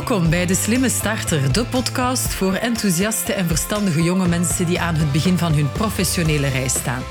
Welkom 0.00 0.30
bij 0.30 0.46
De 0.46 0.54
Slimme 0.54 0.88
Starter, 0.88 1.52
de 1.52 1.64
podcast 1.64 2.34
voor 2.34 2.54
enthousiaste 2.54 3.32
en 3.32 3.46
verstandige 3.46 4.02
jonge 4.02 4.28
mensen 4.28 4.66
die 4.66 4.80
aan 4.80 4.94
het 4.94 5.12
begin 5.12 5.38
van 5.38 5.52
hun 5.52 5.72
professionele 5.72 6.48
reis 6.48 6.72
staan. 6.72 7.02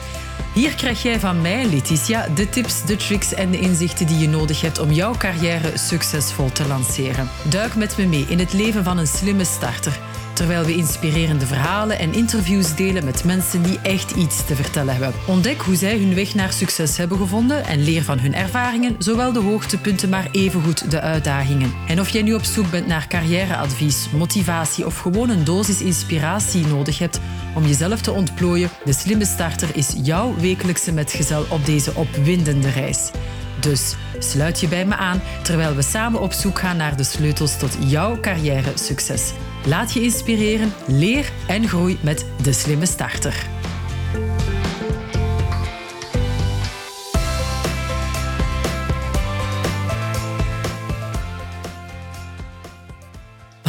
Hier 0.54 0.76
krijg 0.76 1.02
jij 1.02 1.20
van 1.20 1.42
mij, 1.42 1.66
Letitia, 1.66 2.28
de 2.36 2.50
tips, 2.50 2.86
de 2.86 2.96
tricks 2.96 3.34
en 3.34 3.52
de 3.52 3.60
inzichten 3.60 4.08
die 4.08 4.18
je 4.18 4.28
nodig 4.28 4.62
hebt 4.62 4.80
om 4.80 4.92
jouw 4.92 5.14
carrière 5.18 5.78
succesvol 5.78 6.52
te 6.52 6.68
lanceren. 6.68 7.30
Duik 7.50 7.76
met 7.76 7.98
me 7.98 8.06
mee 8.06 8.26
in 8.30 8.40
het 8.40 8.54
leven 8.54 8.84
van 8.84 8.98
een 8.98 9.08
slimme 9.08 9.46
starter 9.46 10.00
terwijl 10.40 10.66
we 10.66 10.76
inspirerende 10.76 11.46
verhalen 11.46 12.00
en 12.00 12.14
interviews 12.14 12.76
delen 12.76 13.06
met 13.06 13.24
mensen 13.24 13.62
die 13.62 13.80
echt 13.82 14.12
iets 14.12 14.46
te 14.46 14.56
vertellen 14.56 14.94
hebben. 14.94 15.14
Ontdek 15.28 15.62
hoe 15.62 15.76
zij 15.76 15.98
hun 15.98 16.16
weg 16.16 16.36
naar 16.36 16.54
succes 16.54 16.98
hebben 16.98 17.18
gevonden 17.18 17.66
en 17.66 17.84
leer 17.84 18.04
van 18.04 18.20
hun 18.20 18.34
ervaringen, 18.34 18.96
zowel 19.00 19.32
de 19.32 19.40
hoogtepunten 19.40 20.10
maar 20.10 20.28
evengoed 20.32 20.92
de 20.92 21.02
uitdagingen. 21.02 21.74
En 21.88 22.00
of 22.00 22.10
jij 22.10 22.22
nu 22.22 22.34
op 22.34 22.44
zoek 22.44 22.72
bent 22.72 22.88
naar 22.88 23.08
carrièreadvies, 23.08 24.10
motivatie 24.10 24.86
of 24.86 25.00
gewoon 25.00 25.30
een 25.30 25.44
dosis 25.44 25.82
inspiratie 25.82 26.68
nodig 26.68 27.00
hebt 27.00 27.20
om 27.56 27.66
jezelf 27.66 28.02
te 28.02 28.12
ontplooien, 28.12 28.70
de 28.86 28.94
slimme 28.94 29.26
starter 29.26 29.70
is 29.74 29.94
jouw 30.04 30.36
wekelijkse 30.36 30.92
metgezel 30.92 31.46
op 31.50 31.66
deze 31.66 31.96
opwindende 31.96 32.70
reis. 32.70 33.12
Dus 33.60 33.96
sluit 34.20 34.60
je 34.60 34.68
bij 34.68 34.86
me 34.86 34.96
aan 34.96 35.22
terwijl 35.44 35.76
we 35.76 35.82
samen 35.82 36.22
op 36.22 36.32
zoek 36.34 36.60
gaan 36.60 36.78
naar 36.78 36.98
de 36.98 37.04
sleutels 37.04 37.58
tot 37.58 37.78
jouw 37.80 38.20
carrière 38.20 38.72
succes. 38.76 39.32
Laat 39.66 39.94
je 39.94 40.02
inspireren, 40.02 40.74
leer 40.88 41.32
en 41.48 41.68
groei 41.68 41.98
met 42.02 42.26
de 42.44 42.54
slimme 42.54 42.86
starter. 42.86 43.59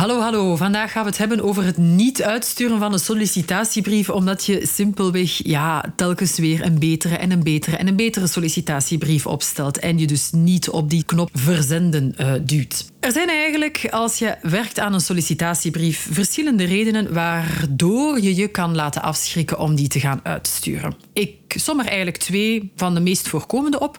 Hallo, 0.01 0.21
hallo. 0.21 0.57
Vandaag 0.57 0.93
gaan 0.93 1.03
we 1.03 1.09
het 1.09 1.19
hebben 1.19 1.41
over 1.41 1.65
het 1.65 1.77
niet 1.77 2.23
uitsturen 2.23 2.79
van 2.79 2.93
een 2.93 2.99
sollicitatiebrief, 2.99 4.11
omdat 4.11 4.45
je 4.45 4.67
simpelweg 4.67 5.47
ja, 5.47 5.93
telkens 5.97 6.39
weer 6.39 6.65
een 6.65 6.79
betere 6.79 7.17
en 7.17 7.31
een 7.31 7.43
betere 7.43 7.77
en 7.77 7.89
een 7.89 7.97
betere 7.97 8.27
sollicitatiebrief 8.27 9.27
opstelt 9.27 9.79
en 9.79 9.99
je 9.99 10.07
dus 10.07 10.31
niet 10.31 10.71
op 10.71 10.91
die 10.91 11.05
knop 11.05 11.31
verzenden 11.33 12.15
uh, 12.21 12.33
duwt. 12.43 12.93
Er 13.01 13.13
zijn 13.13 13.29
eigenlijk, 13.29 13.89
als 13.91 14.19
je 14.19 14.37
werkt 14.43 14.79
aan 14.79 14.95
een 14.95 15.01
sollicitatiebrief, 15.01 16.09
verschillende 16.11 16.65
redenen 16.65 17.13
waardoor 17.13 18.21
je 18.21 18.35
je 18.35 18.49
kan 18.49 18.75
laten 18.75 19.03
afschrikken 19.03 19.59
om 19.59 19.75
die 19.75 19.89
te 19.89 20.01
gaan 20.01 20.21
uitsturen. 20.23 20.95
Ik 21.13 21.37
som 21.47 21.81
er 21.81 21.87
eigenlijk 21.87 22.17
twee 22.17 22.73
van 22.77 22.95
de 22.95 23.01
meest 23.01 23.29
voorkomende 23.29 23.81
op. 23.81 23.99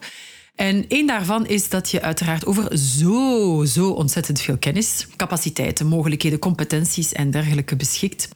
En 0.56 0.86
één 0.88 1.08
daarvan 1.08 1.48
is 1.48 1.70
dat 1.70 1.92
je 1.92 2.02
uiteraard 2.02 2.46
over 2.46 2.78
zo, 2.78 3.64
zo 3.66 3.90
ontzettend 3.90 4.42
veel 4.42 4.58
kennis, 4.58 5.08
capaciteiten, 5.16 5.88
mogelijkheden, 5.88 6.40
competenties 6.40 7.14
en 7.14 7.32
dergelijke 7.32 7.76
beschikt. 7.76 8.30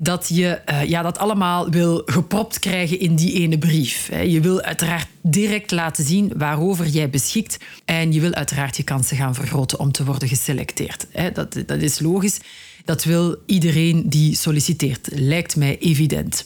Dat 0.00 0.28
je 0.28 0.60
uh, 0.70 0.84
ja, 0.84 1.02
dat 1.02 1.18
allemaal 1.18 1.70
wil 1.70 2.02
gepropt 2.06 2.58
krijgen 2.58 3.00
in 3.00 3.16
die 3.16 3.32
ene 3.32 3.58
brief. 3.58 4.10
Je 4.24 4.40
wil 4.40 4.60
uiteraard 4.60 5.06
direct 5.22 5.70
laten 5.70 6.04
zien 6.04 6.32
waarover 6.36 6.86
jij 6.86 7.10
beschikt. 7.10 7.56
En 7.84 8.12
je 8.12 8.20
wil 8.20 8.32
uiteraard 8.34 8.76
je 8.76 8.82
kansen 8.82 9.16
gaan 9.16 9.34
vergroten 9.34 9.78
om 9.78 9.92
te 9.92 10.04
worden 10.04 10.28
geselecteerd. 10.28 11.06
Dat, 11.34 11.62
dat 11.66 11.82
is 11.82 11.98
logisch. 11.98 12.38
Dat 12.84 13.04
wil 13.04 13.42
iedereen 13.46 14.08
die 14.08 14.34
solliciteert. 14.34 15.08
Lijkt 15.12 15.56
mij 15.56 15.78
evident. 15.78 16.44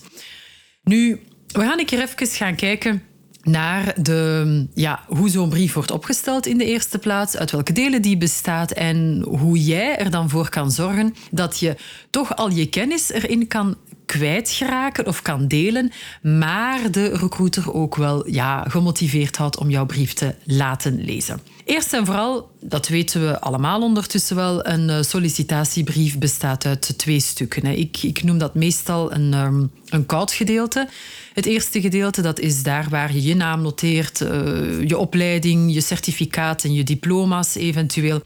Nu, 0.83 1.21
we 1.47 1.61
gaan 1.61 1.79
een 1.79 1.87
keer 1.87 2.01
even 2.01 2.27
gaan 2.27 2.55
kijken 2.55 3.03
naar 3.43 4.03
de, 4.03 4.67
ja, 4.75 5.01
hoe 5.07 5.29
zo'n 5.29 5.49
brief 5.49 5.73
wordt 5.73 5.91
opgesteld 5.91 6.47
in 6.47 6.59
de 6.59 6.65
eerste 6.65 6.99
plaats, 6.99 7.37
uit 7.37 7.51
welke 7.51 7.73
delen 7.73 8.03
die 8.03 8.17
bestaat 8.17 8.71
en 8.71 9.25
hoe 9.29 9.65
jij 9.65 9.99
er 9.99 10.11
dan 10.11 10.31
voor 10.31 10.49
kan 10.49 10.71
zorgen 10.71 11.15
dat 11.31 11.59
je 11.59 11.77
toch 12.11 12.37
al 12.37 12.51
je 12.51 12.69
kennis 12.69 13.11
erin 13.11 13.47
kan 13.47 13.77
kwijtgeraken 14.19 15.07
of 15.07 15.23
kan 15.23 15.49
delen, 15.49 15.93
maar 16.23 16.91
de 16.91 17.17
recruiter 17.17 17.73
ook 17.73 17.97
wel 17.97 18.31
ja, 18.31 18.65
gemotiveerd 18.69 19.37
houdt 19.37 19.59
om 19.59 19.71
jouw 19.71 19.87
brief 19.87 20.13
te 20.13 20.35
laten 20.45 21.05
lezen. 21.05 21.41
Eerst 21.65 21.93
en 21.93 22.07
vooral, 22.07 22.51
dat 22.61 22.89
weten 22.89 23.27
we 23.27 23.41
allemaal 23.41 23.83
ondertussen 23.83 24.37
wel, 24.37 24.67
een 24.67 24.91
eh, 24.91 25.03
sollicitatiebrief 25.03 26.19
bestaat 26.19 26.67
uit 26.67 26.99
twee 26.99 27.21
stukken. 27.21 27.79
Ik, 27.79 28.03
ik 28.03 28.23
noem 28.23 28.39
dat 28.39 28.55
meestal 28.55 29.13
een, 29.13 29.35
ehm, 29.35 29.67
een 29.89 30.07
koud 30.07 30.33
gedeelte. 30.33 30.89
Het 31.35 31.47
eerste 31.47 31.81
gedeelte 31.81 32.23
dat 32.23 32.41
is 32.41 32.63
daar 32.63 32.87
waar 32.89 33.13
je 33.13 33.23
je 33.23 33.35
naam 33.35 33.63
noteert, 33.63 34.21
uh, 34.21 34.29
je 34.89 34.99
opleiding, 34.99 35.75
je 35.75 35.81
certificaat 35.81 36.65
en 36.65 36.75
je 36.75 36.85
diploma's 36.85 37.55
eventueel. 37.55 38.23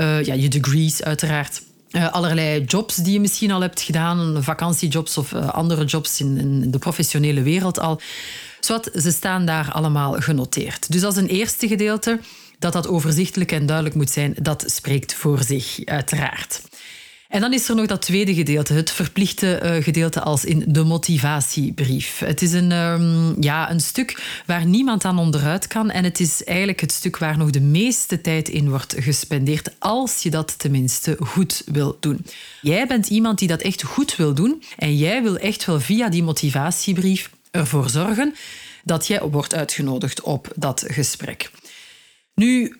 Uh, 0.00 0.24
ja, 0.24 0.34
je 0.34 0.48
degrees 0.48 1.02
uiteraard. 1.02 1.62
Uh, 1.90 2.12
allerlei 2.12 2.64
jobs 2.64 2.96
die 2.96 3.12
je 3.12 3.20
misschien 3.20 3.50
al 3.50 3.60
hebt 3.60 3.80
gedaan, 3.80 4.42
vakantiejobs 4.42 5.18
of 5.18 5.32
andere 5.34 5.84
jobs 5.84 6.20
in, 6.20 6.38
in, 6.38 6.70
de 6.70 6.78
professionele 6.78 7.42
wereld 7.42 7.80
al. 7.80 8.00
Zowat, 8.60 8.90
ze 8.94 9.10
staan 9.10 9.46
daar 9.46 9.72
allemaal 9.72 10.12
genoteerd. 10.12 10.92
Dus 10.92 11.04
als 11.04 11.16
een 11.16 11.26
eerste 11.28 11.68
gedeelte 11.68 12.20
dat 12.58 12.72
dat 12.72 12.88
overzichtelijk 12.88 13.52
en 13.52 13.66
duidelijk 13.66 13.96
moet 13.96 14.10
zijn, 14.10 14.36
dat 14.42 14.64
spreekt 14.66 15.14
voor 15.14 15.42
zich, 15.42 15.84
uiteraard. 15.84 16.62
En 17.28 17.40
dan 17.40 17.52
is 17.52 17.68
er 17.68 17.74
nog 17.74 17.86
dat 17.86 18.02
tweede 18.02 18.34
gedeelte, 18.34 18.72
het 18.72 18.90
verplichte 18.90 19.60
uh, 19.62 19.82
gedeelte 19.82 20.20
als 20.20 20.44
in 20.44 20.64
de 20.66 20.84
motivatiebrief. 20.84 22.18
Het 22.18 22.42
is 22.42 22.52
een, 22.52 22.72
um, 22.72 23.42
ja, 23.42 23.70
een 23.70 23.80
stuk 23.80 24.40
waar 24.46 24.66
niemand 24.66 25.04
aan 25.04 25.18
onderuit 25.18 25.66
kan 25.66 25.90
en 25.90 26.04
het 26.04 26.20
is 26.20 26.44
eigenlijk 26.44 26.80
het 26.80 26.92
stuk 26.92 27.18
waar 27.18 27.38
nog 27.38 27.50
de 27.50 27.60
meeste 27.60 28.20
tijd 28.20 28.48
in 28.48 28.68
wordt 28.68 28.94
gespendeerd, 28.98 29.70
als 29.78 30.22
je 30.22 30.30
dat 30.30 30.58
tenminste 30.58 31.16
goed 31.20 31.62
wil 31.66 31.96
doen. 32.00 32.26
Jij 32.62 32.86
bent 32.86 33.08
iemand 33.08 33.38
die 33.38 33.48
dat 33.48 33.62
echt 33.62 33.82
goed 33.82 34.16
wil 34.16 34.34
doen 34.34 34.62
en 34.76 34.96
jij 34.96 35.22
wil 35.22 35.36
echt 35.36 35.64
wel 35.64 35.80
via 35.80 36.08
die 36.08 36.22
motivatiebrief 36.22 37.30
ervoor 37.50 37.90
zorgen 37.90 38.34
dat 38.84 39.06
jij 39.06 39.22
wordt 39.22 39.54
uitgenodigd 39.54 40.20
op 40.20 40.52
dat 40.54 40.84
gesprek. 40.86 41.50
Nu, 42.34 42.76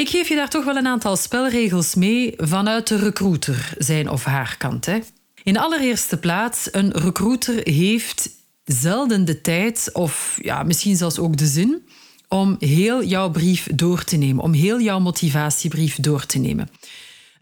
ik 0.00 0.08
geef 0.08 0.28
je 0.28 0.34
daar 0.34 0.48
toch 0.48 0.64
wel 0.64 0.76
een 0.76 0.86
aantal 0.86 1.16
spelregels 1.16 1.94
mee 1.94 2.34
vanuit 2.36 2.86
de 2.86 2.96
recruiter, 2.96 3.74
zijn 3.78 4.10
of 4.10 4.24
haar 4.24 4.56
kant. 4.58 4.86
Hè. 4.86 4.98
In 5.42 5.58
allereerste 5.58 6.16
plaats, 6.16 6.68
een 6.72 6.90
recruiter 6.90 7.60
heeft 7.72 8.30
zelden 8.64 9.24
de 9.24 9.40
tijd, 9.40 9.90
of 9.92 10.38
ja, 10.42 10.62
misschien 10.62 10.96
zelfs 10.96 11.18
ook 11.18 11.36
de 11.36 11.46
zin, 11.46 11.86
om 12.28 12.56
heel 12.58 13.04
jouw 13.04 13.30
brief 13.30 13.68
door 13.74 14.04
te 14.04 14.16
nemen, 14.16 14.44
om 14.44 14.52
heel 14.52 14.80
jouw 14.80 14.98
motivatiebrief 14.98 15.96
door 15.96 16.26
te 16.26 16.38
nemen. 16.38 16.70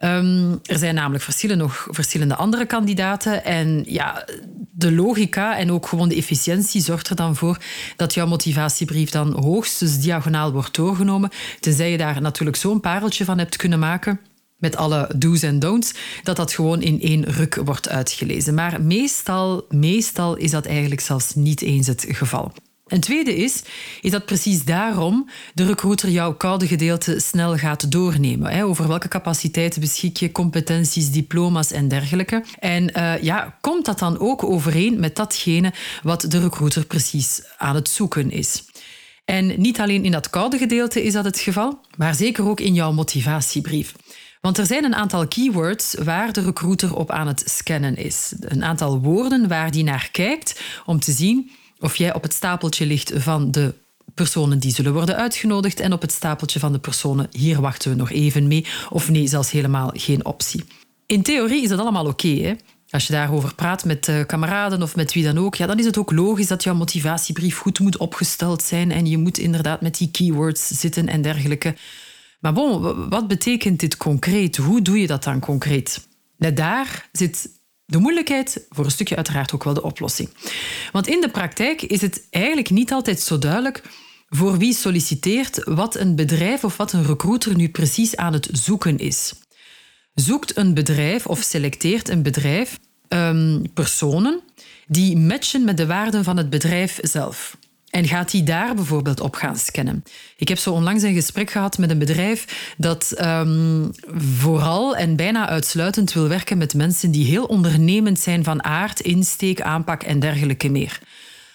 Um, 0.00 0.58
er 0.62 0.78
zijn 0.78 0.94
namelijk 0.94 1.56
nog 1.56 1.86
verschillende 1.90 2.34
andere 2.34 2.66
kandidaten. 2.66 3.44
En 3.44 3.84
ja, 3.86 4.24
de 4.70 4.92
logica 4.92 5.58
en 5.58 5.72
ook 5.72 5.86
gewoon 5.86 6.08
de 6.08 6.14
efficiëntie 6.14 6.82
zorgt 6.82 7.08
er 7.08 7.16
dan 7.16 7.36
voor 7.36 7.58
dat 7.96 8.14
jouw 8.14 8.26
motivatiebrief 8.26 9.10
dan 9.10 9.32
hoogstens 9.42 10.00
diagonaal 10.00 10.52
wordt 10.52 10.74
doorgenomen. 10.74 11.30
Tenzij 11.60 11.90
je 11.90 11.98
daar 11.98 12.20
natuurlijk 12.20 12.56
zo'n 12.56 12.80
pareltje 12.80 13.24
van 13.24 13.38
hebt 13.38 13.56
kunnen 13.56 13.78
maken 13.78 14.20
met 14.56 14.76
alle 14.76 15.10
do's 15.16 15.42
en 15.42 15.58
don'ts, 15.58 15.94
dat 16.22 16.36
dat 16.36 16.52
gewoon 16.52 16.82
in 16.82 17.00
één 17.00 17.24
ruk 17.24 17.60
wordt 17.64 17.88
uitgelezen. 17.88 18.54
Maar 18.54 18.82
meestal, 18.82 19.66
meestal 19.68 20.36
is 20.36 20.50
dat 20.50 20.66
eigenlijk 20.66 21.00
zelfs 21.00 21.34
niet 21.34 21.62
eens 21.62 21.86
het 21.86 22.04
geval. 22.08 22.52
Een 22.88 23.00
tweede 23.00 23.36
is, 23.36 23.62
is 24.00 24.10
dat 24.10 24.24
precies 24.26 24.64
daarom 24.64 25.28
de 25.54 25.64
recruiter 25.64 26.08
jouw 26.08 26.34
koude 26.34 26.66
gedeelte 26.66 27.20
snel 27.20 27.56
gaat 27.56 27.90
doornemen. 27.90 28.62
Over 28.62 28.88
welke 28.88 29.08
capaciteiten 29.08 29.80
beschik 29.80 30.16
je, 30.16 30.32
competenties, 30.32 31.10
diploma's 31.10 31.70
en 31.70 31.88
dergelijke. 31.88 32.44
En 32.58 32.92
uh, 32.96 33.22
ja, 33.22 33.58
komt 33.60 33.84
dat 33.84 33.98
dan 33.98 34.18
ook 34.18 34.44
overeen 34.44 35.00
met 35.00 35.16
datgene 35.16 35.72
wat 36.02 36.20
de 36.28 36.40
recruiter 36.40 36.86
precies 36.86 37.42
aan 37.56 37.74
het 37.74 37.88
zoeken 37.88 38.30
is? 38.30 38.64
En 39.24 39.60
niet 39.60 39.80
alleen 39.80 40.04
in 40.04 40.12
dat 40.12 40.30
koude 40.30 40.58
gedeelte 40.58 41.04
is 41.04 41.12
dat 41.12 41.24
het 41.24 41.38
geval, 41.38 41.80
maar 41.96 42.14
zeker 42.14 42.48
ook 42.48 42.60
in 42.60 42.74
jouw 42.74 42.92
motivatiebrief. 42.92 43.94
Want 44.40 44.58
er 44.58 44.66
zijn 44.66 44.84
een 44.84 44.94
aantal 44.94 45.28
keywords 45.28 45.94
waar 45.94 46.32
de 46.32 46.40
recruiter 46.40 46.96
op 46.96 47.10
aan 47.10 47.26
het 47.26 47.42
scannen 47.46 47.96
is. 47.96 48.32
Een 48.40 48.64
aantal 48.64 49.00
woorden 49.00 49.48
waar 49.48 49.70
die 49.70 49.84
naar 49.84 50.08
kijkt 50.12 50.60
om 50.86 51.00
te 51.00 51.12
zien 51.12 51.50
of 51.80 51.96
jij 51.96 52.14
op 52.14 52.22
het 52.22 52.32
stapeltje 52.32 52.86
ligt 52.86 53.12
van 53.14 53.50
de 53.50 53.74
personen 54.14 54.58
die 54.58 54.74
zullen 54.74 54.92
worden 54.92 55.16
uitgenodigd 55.16 55.80
en 55.80 55.92
op 55.92 56.00
het 56.00 56.12
stapeltje 56.12 56.58
van 56.58 56.72
de 56.72 56.78
personen 56.78 57.28
hier 57.30 57.60
wachten 57.60 57.90
we 57.90 57.96
nog 57.96 58.10
even 58.10 58.46
mee 58.46 58.66
of 58.90 59.10
nee, 59.10 59.26
zelfs 59.26 59.50
helemaal 59.50 59.90
geen 59.94 60.24
optie. 60.24 60.64
In 61.06 61.22
theorie 61.22 61.62
is 61.62 61.68
dat 61.68 61.78
allemaal 61.78 62.06
oké. 62.06 62.56
Als 62.90 63.06
je 63.06 63.12
daarover 63.12 63.54
praat 63.54 63.84
met 63.84 64.08
uh, 64.08 64.24
kameraden 64.26 64.82
of 64.82 64.96
met 64.96 65.12
wie 65.12 65.24
dan 65.24 65.38
ook, 65.38 65.54
ja, 65.54 65.66
dan 65.66 65.78
is 65.78 65.84
het 65.84 65.98
ook 65.98 66.12
logisch 66.12 66.46
dat 66.46 66.62
jouw 66.62 66.74
motivatiebrief 66.74 67.58
goed 67.58 67.80
moet 67.80 67.96
opgesteld 67.96 68.62
zijn 68.62 68.90
en 68.90 69.06
je 69.06 69.18
moet 69.18 69.38
inderdaad 69.38 69.80
met 69.80 69.98
die 69.98 70.10
keywords 70.10 70.68
zitten 70.68 71.08
en 71.08 71.22
dergelijke. 71.22 71.76
Maar 72.40 72.52
bon, 72.52 73.08
wat 73.08 73.28
betekent 73.28 73.80
dit 73.80 73.96
concreet? 73.96 74.56
Hoe 74.56 74.82
doe 74.82 75.00
je 75.00 75.06
dat 75.06 75.24
dan 75.24 75.40
concreet? 75.40 76.08
Net 76.36 76.56
daar 76.56 77.08
zit 77.12 77.50
de 77.90 77.98
moeilijkheid, 77.98 78.66
voor 78.70 78.84
een 78.84 78.90
stukje 78.90 79.16
uiteraard 79.16 79.54
ook 79.54 79.64
wel 79.64 79.74
de 79.74 79.82
oplossing. 79.82 80.28
Want 80.92 81.06
in 81.06 81.20
de 81.20 81.28
praktijk 81.28 81.82
is 81.82 82.00
het 82.00 82.26
eigenlijk 82.30 82.70
niet 82.70 82.92
altijd 82.92 83.20
zo 83.20 83.38
duidelijk 83.38 83.82
voor 84.28 84.58
wie 84.58 84.74
solliciteert 84.74 85.64
wat 85.64 85.96
een 85.96 86.16
bedrijf 86.16 86.64
of 86.64 86.76
wat 86.76 86.92
een 86.92 87.06
recruiter 87.06 87.56
nu 87.56 87.68
precies 87.68 88.16
aan 88.16 88.32
het 88.32 88.48
zoeken 88.52 88.98
is. 88.98 89.34
zoekt 90.14 90.56
een 90.56 90.74
bedrijf 90.74 91.26
of 91.26 91.42
selecteert 91.42 92.08
een 92.08 92.22
bedrijf 92.22 92.78
um, 93.08 93.72
personen 93.74 94.40
die 94.86 95.16
matchen 95.16 95.64
met 95.64 95.76
de 95.76 95.86
waarden 95.86 96.24
van 96.24 96.36
het 96.36 96.50
bedrijf 96.50 96.98
zelf. 97.02 97.56
En 97.90 98.06
gaat 98.06 98.30
die 98.30 98.42
daar 98.42 98.74
bijvoorbeeld 98.74 99.20
op 99.20 99.34
gaan 99.34 99.56
scannen? 99.56 100.04
Ik 100.36 100.48
heb 100.48 100.58
zo 100.58 100.72
onlangs 100.72 101.02
een 101.02 101.14
gesprek 101.14 101.50
gehad 101.50 101.78
met 101.78 101.90
een 101.90 101.98
bedrijf 101.98 102.72
dat 102.76 103.14
um, 103.20 103.90
vooral 104.16 104.96
en 104.96 105.16
bijna 105.16 105.48
uitsluitend 105.48 106.12
wil 106.12 106.28
werken 106.28 106.58
met 106.58 106.74
mensen 106.74 107.10
die 107.10 107.26
heel 107.26 107.44
ondernemend 107.44 108.18
zijn 108.18 108.44
van 108.44 108.64
aard, 108.64 109.00
insteek, 109.00 109.60
aanpak 109.60 110.02
en 110.02 110.20
dergelijke 110.20 110.68
meer. 110.68 111.00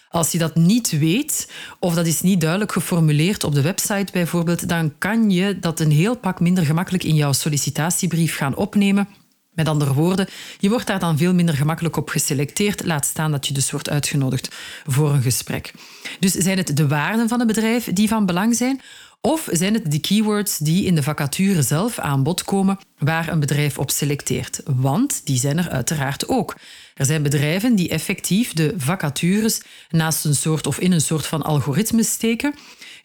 Als 0.10 0.32
je 0.32 0.38
dat 0.38 0.56
niet 0.56 1.00
weet, 1.00 1.52
of 1.80 1.94
dat 1.94 2.08
is 2.08 2.22
niet 2.22 2.42
duidelijk 2.42 2.72
geformuleerd 2.72 3.44
op 3.44 3.54
de 3.54 3.62
website 3.62 4.12
bijvoorbeeld, 4.12 4.70
dan 4.70 4.94
kan 4.98 5.30
je 5.30 5.60
dat 5.60 5.80
een 5.80 5.92
heel 5.92 6.18
pak 6.18 6.40
minder 6.40 6.66
gemakkelijk 6.66 7.04
in 7.04 7.16
jouw 7.16 7.34
sollicitatiebrief 7.34 8.36
gaan 8.36 8.56
opnemen 8.56 9.08
met 9.54 9.68
andere 9.68 9.94
woorden, 9.94 10.28
je 10.60 10.70
wordt 10.70 10.88
daar 10.88 11.00
dan 11.00 11.18
veel 11.18 11.34
minder 11.34 11.56
gemakkelijk 11.56 11.98
op 11.98 12.10
geselecteerd, 12.10 12.86
laat 12.86 13.06
staan 13.06 13.32
dat 13.32 13.48
je 13.48 13.54
dus 13.54 13.72
wordt 13.72 13.90
uitgenodigd 13.90 14.56
voor 14.86 15.14
een 15.14 15.22
gesprek. 15.22 15.74
Dus 16.20 16.32
zijn 16.32 16.58
het 16.58 16.78
de 16.78 16.88
waarden 16.88 17.30
van 17.30 17.40
het 17.40 17.48
bedrijf 17.48 17.94
die 17.94 18.08
van 18.08 18.26
belang 18.26 18.56
zijn? 18.56 18.82
Of 19.22 19.48
zijn 19.52 19.74
het 19.74 19.92
de 19.92 20.00
keywords 20.00 20.58
die 20.58 20.86
in 20.86 20.96
de 20.96 21.04
vacature 21.04 21.62
zelf 21.62 22.00
aan 22.00 22.24
bod 22.24 22.44
komen 22.44 22.80
waar 22.98 23.28
een 23.28 23.40
bedrijf 23.40 23.78
op 23.78 23.92
selecteert? 23.92 24.62
Want 24.66 25.26
die 25.26 25.38
zijn 25.38 25.58
er 25.58 25.70
uiteraard 25.70 26.28
ook. 26.28 26.56
Er 26.94 27.06
zijn 27.06 27.24
bedrijven 27.24 27.76
die 27.76 27.90
effectief 27.90 28.54
de 28.54 28.74
vacatures 28.78 29.62
naast 29.90 30.26
een 30.26 30.36
soort 30.36 30.68
of 30.68 30.80
in 30.80 30.92
een 30.92 31.02
soort 31.02 31.26
van 31.26 31.42
algoritme 31.42 32.04
steken 32.04 32.54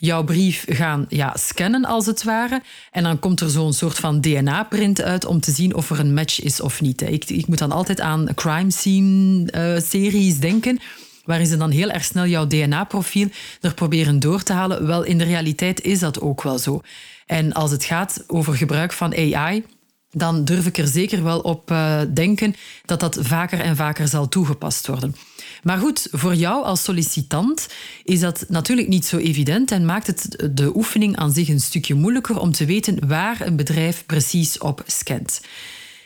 jouw 0.01 0.25
brief 0.25 0.65
gaan 0.69 1.05
ja, 1.09 1.37
scannen, 1.37 1.85
als 1.85 2.07
het 2.07 2.23
ware. 2.23 2.63
En 2.91 3.03
dan 3.03 3.19
komt 3.19 3.41
er 3.41 3.51
zo'n 3.51 3.73
soort 3.73 3.99
van 3.99 4.21
DNA-print 4.21 5.03
uit 5.03 5.25
om 5.25 5.41
te 5.41 5.51
zien 5.51 5.75
of 5.75 5.91
er 5.91 5.99
een 5.99 6.15
match 6.15 6.41
is 6.41 6.61
of 6.61 6.81
niet. 6.81 7.01
Ik, 7.01 7.25
ik 7.31 7.47
moet 7.47 7.59
dan 7.59 7.73
altijd 7.73 8.01
aan 8.01 8.35
crime 8.35 8.71
scene-series 8.71 10.35
uh, 10.35 10.41
denken 10.41 10.79
waarin 11.25 11.47
ze 11.47 11.57
dan 11.57 11.71
heel 11.71 11.91
erg 11.91 12.05
snel 12.05 12.27
jouw 12.27 12.47
DNA-profiel 12.47 13.29
er 13.61 13.75
proberen 13.75 14.21
door 14.21 14.43
te 14.43 14.53
halen. 14.53 14.87
Wel, 14.87 15.03
in 15.03 15.19
de 15.19 15.25
realiteit 15.25 15.81
is 15.81 15.99
dat 15.99 16.21
ook 16.21 16.43
wel 16.43 16.59
zo. 16.59 16.81
En 17.27 17.53
als 17.53 17.71
het 17.71 17.85
gaat 17.85 18.25
over 18.27 18.55
gebruik 18.55 18.93
van 18.93 19.15
AI, 19.15 19.65
dan 20.11 20.45
durf 20.45 20.67
ik 20.67 20.79
er 20.79 20.87
zeker 20.87 21.23
wel 21.23 21.41
op 21.41 21.71
uh, 21.71 22.01
denken 22.15 22.55
dat 22.85 23.01
dat 23.01 23.19
vaker 23.21 23.61
en 23.61 23.77
vaker 23.77 24.09
zal 24.09 24.29
toegepast 24.29 24.87
worden. 24.87 25.15
Maar 25.63 25.79
goed, 25.79 26.09
voor 26.11 26.35
jou 26.35 26.65
als 26.65 26.83
sollicitant 26.83 27.67
is 28.05 28.21
dat 28.21 28.45
natuurlijk 28.49 28.89
niet 28.89 29.07
zo 29.07 29.17
evident 29.17 29.71
en 29.71 29.85
maakt 29.85 30.07
het 30.07 30.49
de 30.53 30.77
oefening 30.77 31.17
aan 31.17 31.33
zich 31.33 31.49
een 31.49 31.61
stukje 31.61 31.95
moeilijker 31.95 32.39
om 32.39 32.53
te 32.53 32.65
weten 32.65 33.09
waar 33.09 33.41
een 33.41 33.57
bedrijf 33.57 34.07
precies 34.07 34.59
op 34.59 34.83
scant. 34.87 35.41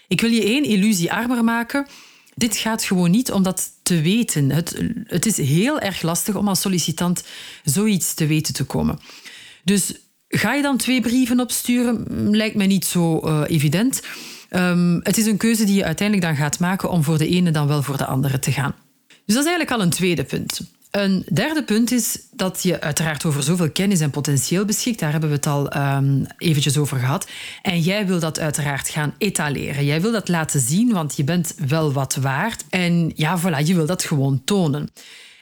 Ik 0.09 0.21
wil 0.21 0.31
je 0.31 0.45
één 0.45 0.65
illusie 0.65 1.13
armer 1.13 1.45
maken. 1.45 1.87
Dit 2.35 2.57
gaat 2.57 2.85
gewoon 2.85 3.11
niet 3.11 3.33
om 3.33 3.43
dat 3.43 3.71
te 3.83 4.01
weten. 4.01 4.51
Het, 4.51 4.83
het 5.07 5.27
is 5.27 5.37
heel 5.37 5.81
erg 5.81 6.03
lastig 6.03 6.35
om 6.35 6.49
als 6.49 6.61
sollicitant 6.61 7.25
zoiets 7.65 8.15
te 8.15 8.27
weten 8.27 8.55
te 8.55 8.65
komen. 8.65 8.99
Dus 9.65 9.95
ga 10.29 10.55
je 10.55 10.63
dan 10.63 10.77
twee 10.77 11.01
brieven 11.01 11.41
opsturen? 11.41 12.07
Lijkt 12.37 12.57
mij 12.57 12.67
niet 12.67 12.85
zo 12.85 13.21
uh, 13.25 13.43
evident. 13.47 14.03
Um, 14.51 15.01
het 15.03 15.19
is 15.19 15.27
een 15.27 15.37
keuze 15.37 15.65
die 15.65 15.77
je 15.77 15.85
uiteindelijk 15.85 16.29
dan 16.29 16.37
gaat 16.37 16.59
maken 16.59 16.91
om 16.91 17.03
voor 17.03 17.19
de 17.19 17.29
ene 17.29 17.51
dan 17.51 17.67
wel 17.67 17.83
voor 17.83 17.97
de 17.97 18.07
andere 18.07 18.39
te 18.39 18.53
gaan. 18.53 18.75
Dus 19.27 19.35
dat 19.35 19.45
is 19.45 19.51
eigenlijk 19.51 19.71
al 19.71 19.81
een 19.81 19.91
tweede 19.91 20.25
punt. 20.25 20.61
Een 20.93 21.27
derde 21.33 21.63
punt 21.63 21.91
is 21.91 22.19
dat 22.33 22.63
je 22.63 22.81
uiteraard 22.81 23.25
over 23.25 23.43
zoveel 23.43 23.71
kennis 23.71 24.01
en 24.01 24.11
potentieel 24.11 24.65
beschikt. 24.65 24.99
Daar 24.99 25.11
hebben 25.11 25.29
we 25.29 25.35
het 25.35 25.47
al 25.47 25.77
um, 25.77 26.27
eventjes 26.39 26.79
over 26.79 26.99
gehad. 26.99 27.27
En 27.63 27.81
jij 27.81 28.07
wil 28.07 28.21
dat 28.21 28.39
uiteraard 28.39 28.89
gaan 28.89 29.15
etaleren. 29.19 29.85
Jij 29.85 30.01
wil 30.01 30.13
dat 30.13 30.29
laten 30.29 30.61
zien, 30.61 30.93
want 30.93 31.17
je 31.17 31.25
bent 31.25 31.55
wel 31.67 31.93
wat 31.93 32.15
waard. 32.15 32.65
En 32.71 33.13
ja, 33.15 33.41
voilà, 33.41 33.67
je 33.67 33.75
wil 33.75 33.87
dat 33.87 34.05
gewoon 34.05 34.43
tonen. 34.45 34.91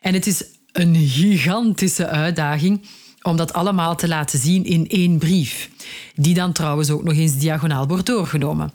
En 0.01 0.15
het 0.15 0.27
is 0.27 0.45
een 0.73 0.97
gigantische 0.97 2.07
uitdaging 2.07 2.81
om 3.23 3.37
dat 3.37 3.53
allemaal 3.53 3.97
te 3.97 4.09
laten 4.09 4.39
zien 4.39 4.65
in 4.65 4.89
één 4.89 5.19
brief. 5.19 5.71
Die 6.15 6.35
dan 6.35 6.53
trouwens 6.53 6.91
ook 6.91 7.03
nog 7.03 7.15
eens 7.15 7.39
diagonaal 7.39 7.87
wordt 7.87 8.07
doorgenomen. 8.07 8.73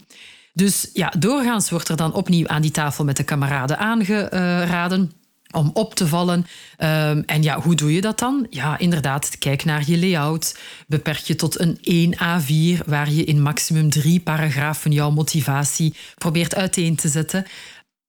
Dus 0.56 0.90
ja, 0.94 1.14
doorgaans 1.20 1.70
wordt 1.70 1.90
er 1.90 1.96
dan 1.96 2.14
opnieuw 2.14 2.48
aan 2.48 2.62
die 2.62 2.72
tafel 2.72 3.04
met 3.04 3.18
de 3.18 3.24
kameraden 3.24 3.78
aangeraden 3.78 5.12
om 5.52 5.70
op 5.74 5.96
te 5.96 6.08
vallen. 6.08 6.38
Um, 6.38 7.24
en 7.26 7.44
ja, 7.44 7.62
hoe 7.62 7.76
doe 7.76 7.94
je 7.94 8.02
dat 8.02 8.20
dan? 8.20 8.48
Ja, 8.50 8.78
inderdaad, 8.78 9.38
kijk 9.38 9.66
naar 9.66 9.84
je 9.86 10.00
layout. 10.00 10.58
Beperk 10.88 11.18
je 11.18 11.36
tot 11.36 11.60
een 11.60 11.78
1 11.82 12.16
A4, 12.16 12.86
waar 12.86 13.12
je 13.12 13.24
in 13.24 13.42
maximum 13.42 13.90
drie 13.90 14.20
paragrafen 14.20 14.92
jouw 14.92 15.12
motivatie 15.12 15.94
probeert 16.18 16.56
uiteen 16.56 16.96
te 16.96 17.08
zetten. 17.08 17.46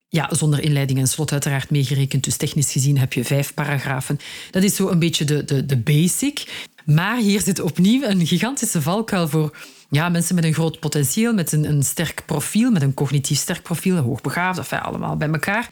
Ja, 0.08 0.28
zonder 0.34 0.62
inleiding 0.62 0.98
en 0.98 1.06
slot 1.06 1.32
uiteraard 1.32 1.70
meegerekend. 1.70 2.24
Dus 2.24 2.36
technisch 2.36 2.72
gezien 2.72 2.98
heb 2.98 3.12
je 3.12 3.24
vijf 3.24 3.54
paragrafen. 3.54 4.18
Dat 4.50 4.62
is 4.62 4.74
zo 4.74 4.88
een 4.88 4.98
beetje 4.98 5.24
de, 5.24 5.44
de, 5.44 5.66
de 5.66 5.76
basic. 5.76 6.66
Maar 6.84 7.18
hier 7.18 7.40
zit 7.40 7.60
opnieuw 7.60 8.02
een 8.02 8.26
gigantische 8.26 8.82
valkuil 8.82 9.28
voor 9.28 9.56
ja, 9.90 10.08
mensen 10.08 10.34
met 10.34 10.44
een 10.44 10.54
groot 10.54 10.80
potentieel, 10.80 11.34
met 11.34 11.52
een, 11.52 11.64
een 11.64 11.82
sterk 11.82 12.22
profiel, 12.26 12.70
met 12.70 12.82
een 12.82 12.94
cognitief 12.94 13.38
sterk 13.38 13.62
profiel, 13.62 13.96
hoogbegaafd, 13.96 14.58
enfin, 14.58 14.80
allemaal 14.80 15.16
bij 15.16 15.28
elkaar. 15.28 15.68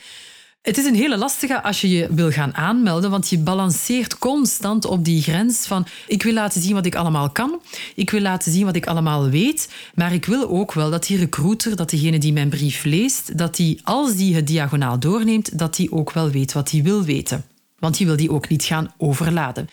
Het 0.64 0.78
is 0.78 0.84
een 0.84 0.94
hele 0.94 1.16
lastige 1.16 1.62
als 1.62 1.80
je 1.80 1.88
je 1.88 2.08
wil 2.10 2.30
gaan 2.30 2.54
aanmelden, 2.54 3.10
want 3.10 3.28
je 3.28 3.38
balanceert 3.38 4.18
constant 4.18 4.84
op 4.84 5.04
die 5.04 5.22
grens 5.22 5.66
van 5.66 5.86
ik 6.06 6.22
wil 6.22 6.32
laten 6.32 6.62
zien 6.62 6.74
wat 6.74 6.86
ik 6.86 6.94
allemaal 6.94 7.30
kan, 7.30 7.60
ik 7.94 8.10
wil 8.10 8.20
laten 8.20 8.52
zien 8.52 8.64
wat 8.64 8.76
ik 8.76 8.86
allemaal 8.86 9.28
weet, 9.28 9.72
maar 9.94 10.12
ik 10.12 10.24
wil 10.24 10.48
ook 10.48 10.72
wel 10.72 10.90
dat 10.90 11.06
die 11.06 11.18
recruiter, 11.18 11.76
dat 11.76 11.90
degene 11.90 12.18
die 12.18 12.32
mijn 12.32 12.48
brief 12.48 12.84
leest, 12.84 13.38
dat 13.38 13.56
die 13.56 13.80
als 13.82 14.16
die 14.16 14.34
het 14.34 14.46
diagonaal 14.46 14.98
doorneemt, 14.98 15.58
dat 15.58 15.76
die 15.76 15.92
ook 15.92 16.12
wel 16.12 16.30
weet 16.30 16.52
wat 16.52 16.70
hij 16.70 16.82
wil 16.82 17.04
weten. 17.04 17.44
Want 17.78 17.96
die 17.96 18.06
wil 18.06 18.16
die 18.16 18.30
ook 18.30 18.48
niet 18.48 18.64
gaan 18.64 18.92
overladen. 18.96 19.68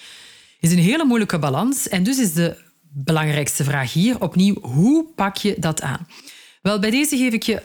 Het 0.59 0.71
is 0.71 0.77
een 0.77 0.83
hele 0.83 1.05
moeilijke 1.05 1.39
balans 1.39 1.89
en 1.89 2.03
dus 2.03 2.19
is 2.19 2.33
de 2.33 2.57
belangrijkste 2.93 3.63
vraag 3.63 3.93
hier 3.93 4.21
opnieuw, 4.21 4.55
hoe 4.61 5.05
pak 5.15 5.37
je 5.37 5.55
dat 5.57 5.81
aan? 5.81 6.07
Wel, 6.61 6.79
bij 6.79 6.89
deze 6.89 7.17
geef 7.17 7.33
ik 7.33 7.43
je 7.43 7.61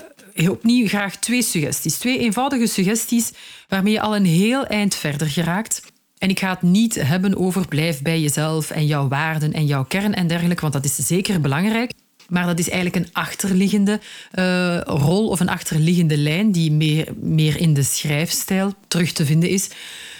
opnieuw 0.50 0.88
graag 0.88 1.16
twee 1.16 1.42
suggesties. 1.42 1.98
Twee 1.98 2.18
eenvoudige 2.18 2.66
suggesties 2.66 3.32
waarmee 3.68 3.92
je 3.92 4.00
al 4.00 4.16
een 4.16 4.24
heel 4.24 4.66
eind 4.66 4.94
verder 4.94 5.28
geraakt. 5.28 5.82
En 6.18 6.28
ik 6.28 6.38
ga 6.38 6.50
het 6.50 6.62
niet 6.62 6.94
hebben 6.94 7.38
over 7.38 7.68
blijf 7.68 8.02
bij 8.02 8.20
jezelf 8.20 8.70
en 8.70 8.86
jouw 8.86 9.08
waarden 9.08 9.52
en 9.52 9.66
jouw 9.66 9.84
kern 9.84 10.14
en 10.14 10.26
dergelijke, 10.26 10.60
want 10.60 10.72
dat 10.72 10.84
is 10.84 10.96
zeker 10.96 11.40
belangrijk. 11.40 11.92
Maar 12.28 12.46
dat 12.46 12.58
is 12.58 12.68
eigenlijk 12.68 13.06
een 13.06 13.12
achterliggende 13.12 14.00
uh, 14.34 14.80
rol 14.80 15.28
of 15.28 15.40
een 15.40 15.48
achterliggende 15.48 16.16
lijn 16.16 16.52
die 16.52 16.72
meer, 16.72 17.14
meer 17.20 17.60
in 17.60 17.74
de 17.74 17.82
schrijfstijl 17.82 18.74
terug 18.88 19.12
te 19.12 19.26
vinden 19.26 19.48
is. 19.48 19.68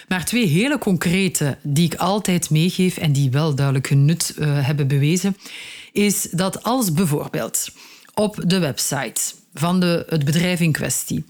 Maar 0.07 0.25
twee 0.25 0.47
hele 0.47 0.77
concrete 0.77 1.57
die 1.61 1.85
ik 1.85 1.95
altijd 1.95 2.49
meegeef 2.49 2.97
en 2.97 3.11
die 3.11 3.31
wel 3.31 3.55
duidelijk 3.55 3.89
hun 3.89 4.05
nut 4.05 4.35
uh, 4.39 4.65
hebben 4.65 4.87
bewezen, 4.87 5.37
is 5.91 6.21
dat 6.31 6.63
als 6.63 6.91
bijvoorbeeld 6.91 7.69
op 8.13 8.43
de 8.45 8.59
website 8.59 9.21
van 9.53 9.79
de, 9.79 10.05
het 10.09 10.25
bedrijf 10.25 10.59
in 10.59 10.71
kwestie 10.71 11.25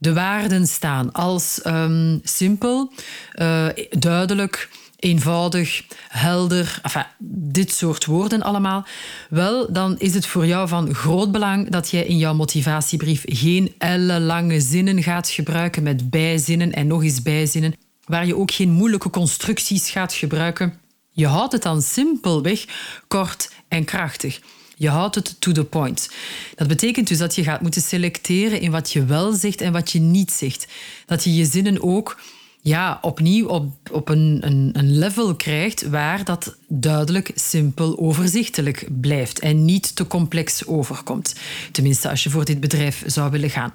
de 0.00 0.12
waarden 0.12 0.66
staan 0.66 1.12
als 1.12 1.60
um, 1.66 2.20
simpel, 2.22 2.92
uh, 3.34 3.66
duidelijk, 3.90 4.68
eenvoudig, 4.96 5.82
helder, 6.08 6.80
enfin, 6.82 7.06
dit 7.52 7.72
soort 7.72 8.04
woorden 8.04 8.42
allemaal, 8.42 8.86
wel, 9.30 9.72
dan 9.72 9.98
is 9.98 10.14
het 10.14 10.26
voor 10.26 10.46
jou 10.46 10.68
van 10.68 10.94
groot 10.94 11.32
belang 11.32 11.70
dat 11.70 11.90
jij 11.90 12.04
in 12.04 12.18
jouw 12.18 12.34
motivatiebrief 12.34 13.22
geen 13.26 13.74
ellenlange 13.78 14.60
zinnen 14.60 15.02
gaat 15.02 15.28
gebruiken 15.28 15.82
met 15.82 16.10
bijzinnen 16.10 16.72
en 16.72 16.86
nog 16.86 17.02
eens 17.02 17.22
bijzinnen 17.22 17.74
waar 18.10 18.26
je 18.26 18.36
ook 18.36 18.50
geen 18.50 18.70
moeilijke 18.70 19.10
constructies 19.10 19.90
gaat 19.90 20.12
gebruiken. 20.12 20.80
Je 21.10 21.26
houdt 21.26 21.52
het 21.52 21.62
dan 21.62 21.82
simpelweg 21.82 22.64
kort 23.08 23.52
en 23.68 23.84
krachtig. 23.84 24.40
Je 24.76 24.88
houdt 24.88 25.14
het 25.14 25.40
to 25.40 25.52
the 25.52 25.64
point. 25.64 26.10
Dat 26.54 26.68
betekent 26.68 27.08
dus 27.08 27.18
dat 27.18 27.34
je 27.34 27.42
gaat 27.42 27.60
moeten 27.60 27.82
selecteren 27.82 28.60
in 28.60 28.70
wat 28.70 28.92
je 28.92 29.04
wel 29.04 29.32
zegt 29.32 29.60
en 29.60 29.72
wat 29.72 29.90
je 29.90 30.00
niet 30.00 30.32
zegt. 30.32 30.66
Dat 31.06 31.24
je 31.24 31.34
je 31.34 31.44
zinnen 31.44 31.82
ook 31.82 32.20
ja, 32.60 32.98
opnieuw 33.00 33.46
op, 33.46 33.72
op 33.92 34.08
een, 34.08 34.38
een, 34.40 34.70
een 34.72 34.98
level 34.98 35.36
krijgt 35.36 35.88
waar 35.88 36.24
dat 36.24 36.56
duidelijk, 36.68 37.30
simpel, 37.34 37.98
overzichtelijk 37.98 38.88
blijft 39.00 39.38
en 39.38 39.64
niet 39.64 39.96
te 39.96 40.06
complex 40.06 40.66
overkomt. 40.66 41.34
Tenminste, 41.72 42.10
als 42.10 42.22
je 42.22 42.30
voor 42.30 42.44
dit 42.44 42.60
bedrijf 42.60 43.02
zou 43.06 43.30
willen 43.30 43.50
gaan. 43.50 43.72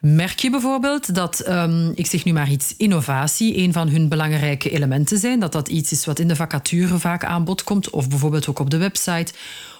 Merk 0.00 0.38
je 0.38 0.50
bijvoorbeeld 0.50 1.14
dat, 1.14 1.48
um, 1.48 1.92
ik 1.94 2.06
zeg 2.06 2.24
nu 2.24 2.32
maar 2.32 2.50
iets, 2.50 2.74
innovatie 2.76 3.58
een 3.58 3.72
van 3.72 3.88
hun 3.88 4.08
belangrijke 4.08 4.70
elementen 4.70 5.18
zijn? 5.18 5.40
Dat 5.40 5.52
dat 5.52 5.68
iets 5.68 5.92
is 5.92 6.04
wat 6.04 6.18
in 6.18 6.28
de 6.28 6.36
vacature 6.36 6.98
vaak 6.98 7.24
aan 7.24 7.44
bod 7.44 7.64
komt, 7.64 7.90
of 7.90 8.08
bijvoorbeeld 8.08 8.48
ook 8.48 8.58
op 8.58 8.70
de 8.70 8.76
website, 8.76 9.32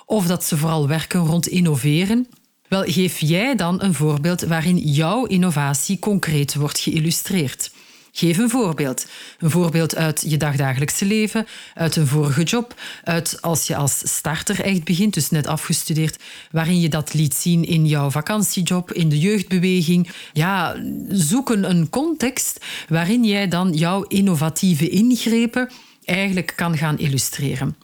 of 0.07 0.27
dat 0.27 0.45
ze 0.45 0.57
vooral 0.57 0.89
werken 0.89 1.21
rond 1.21 1.47
innoveren? 1.47 2.27
Wel, 2.69 2.83
geef 2.83 3.21
jij 3.21 3.55
dan 3.57 3.83
een 3.83 3.95
voorbeeld 3.95 4.41
waarin 4.41 4.79
jouw 4.79 5.25
innovatie 5.25 5.99
concreet 5.99 6.55
wordt 6.55 6.79
geïllustreerd. 6.79 7.71
Geef 8.19 8.39
een 8.39 8.51
voorbeeld. 8.51 9.07
Een 9.39 9.51
voorbeeld 9.51 9.97
uit 9.97 10.25
je 10.27 10.37
dagdagelijkse 10.37 11.05
leven, 11.05 11.47
uit 11.75 11.97
een 11.97 12.07
vorige 12.07 12.43
job, 12.43 12.75
uit 13.05 13.43
als 13.43 13.67
je 13.67 13.77
als 13.77 14.01
starter 14.05 14.61
echt 14.61 14.85
begint, 14.85 15.15
dus 15.15 15.31
net 15.31 15.47
afgestudeerd, 15.47 16.23
waarin 16.51 16.81
je 16.81 16.89
dat 16.89 17.15
liet 17.15 17.35
zien 17.35 17.65
in 17.65 17.87
jouw 17.87 18.11
vakantiejob, 18.11 18.93
in 18.93 19.09
de 19.09 19.19
jeugdbeweging. 19.19 20.09
Ja, 20.33 20.77
zoek 21.09 21.51
een 21.51 21.91
context 21.91 22.65
waarin 22.89 23.25
jij 23.25 23.49
dan 23.49 23.73
jouw 23.73 24.03
innovatieve 24.03 24.89
ingrepen 24.89 25.71
eigenlijk 26.05 26.53
kan 26.57 26.77
gaan 26.77 26.99
illustreren. 26.99 27.77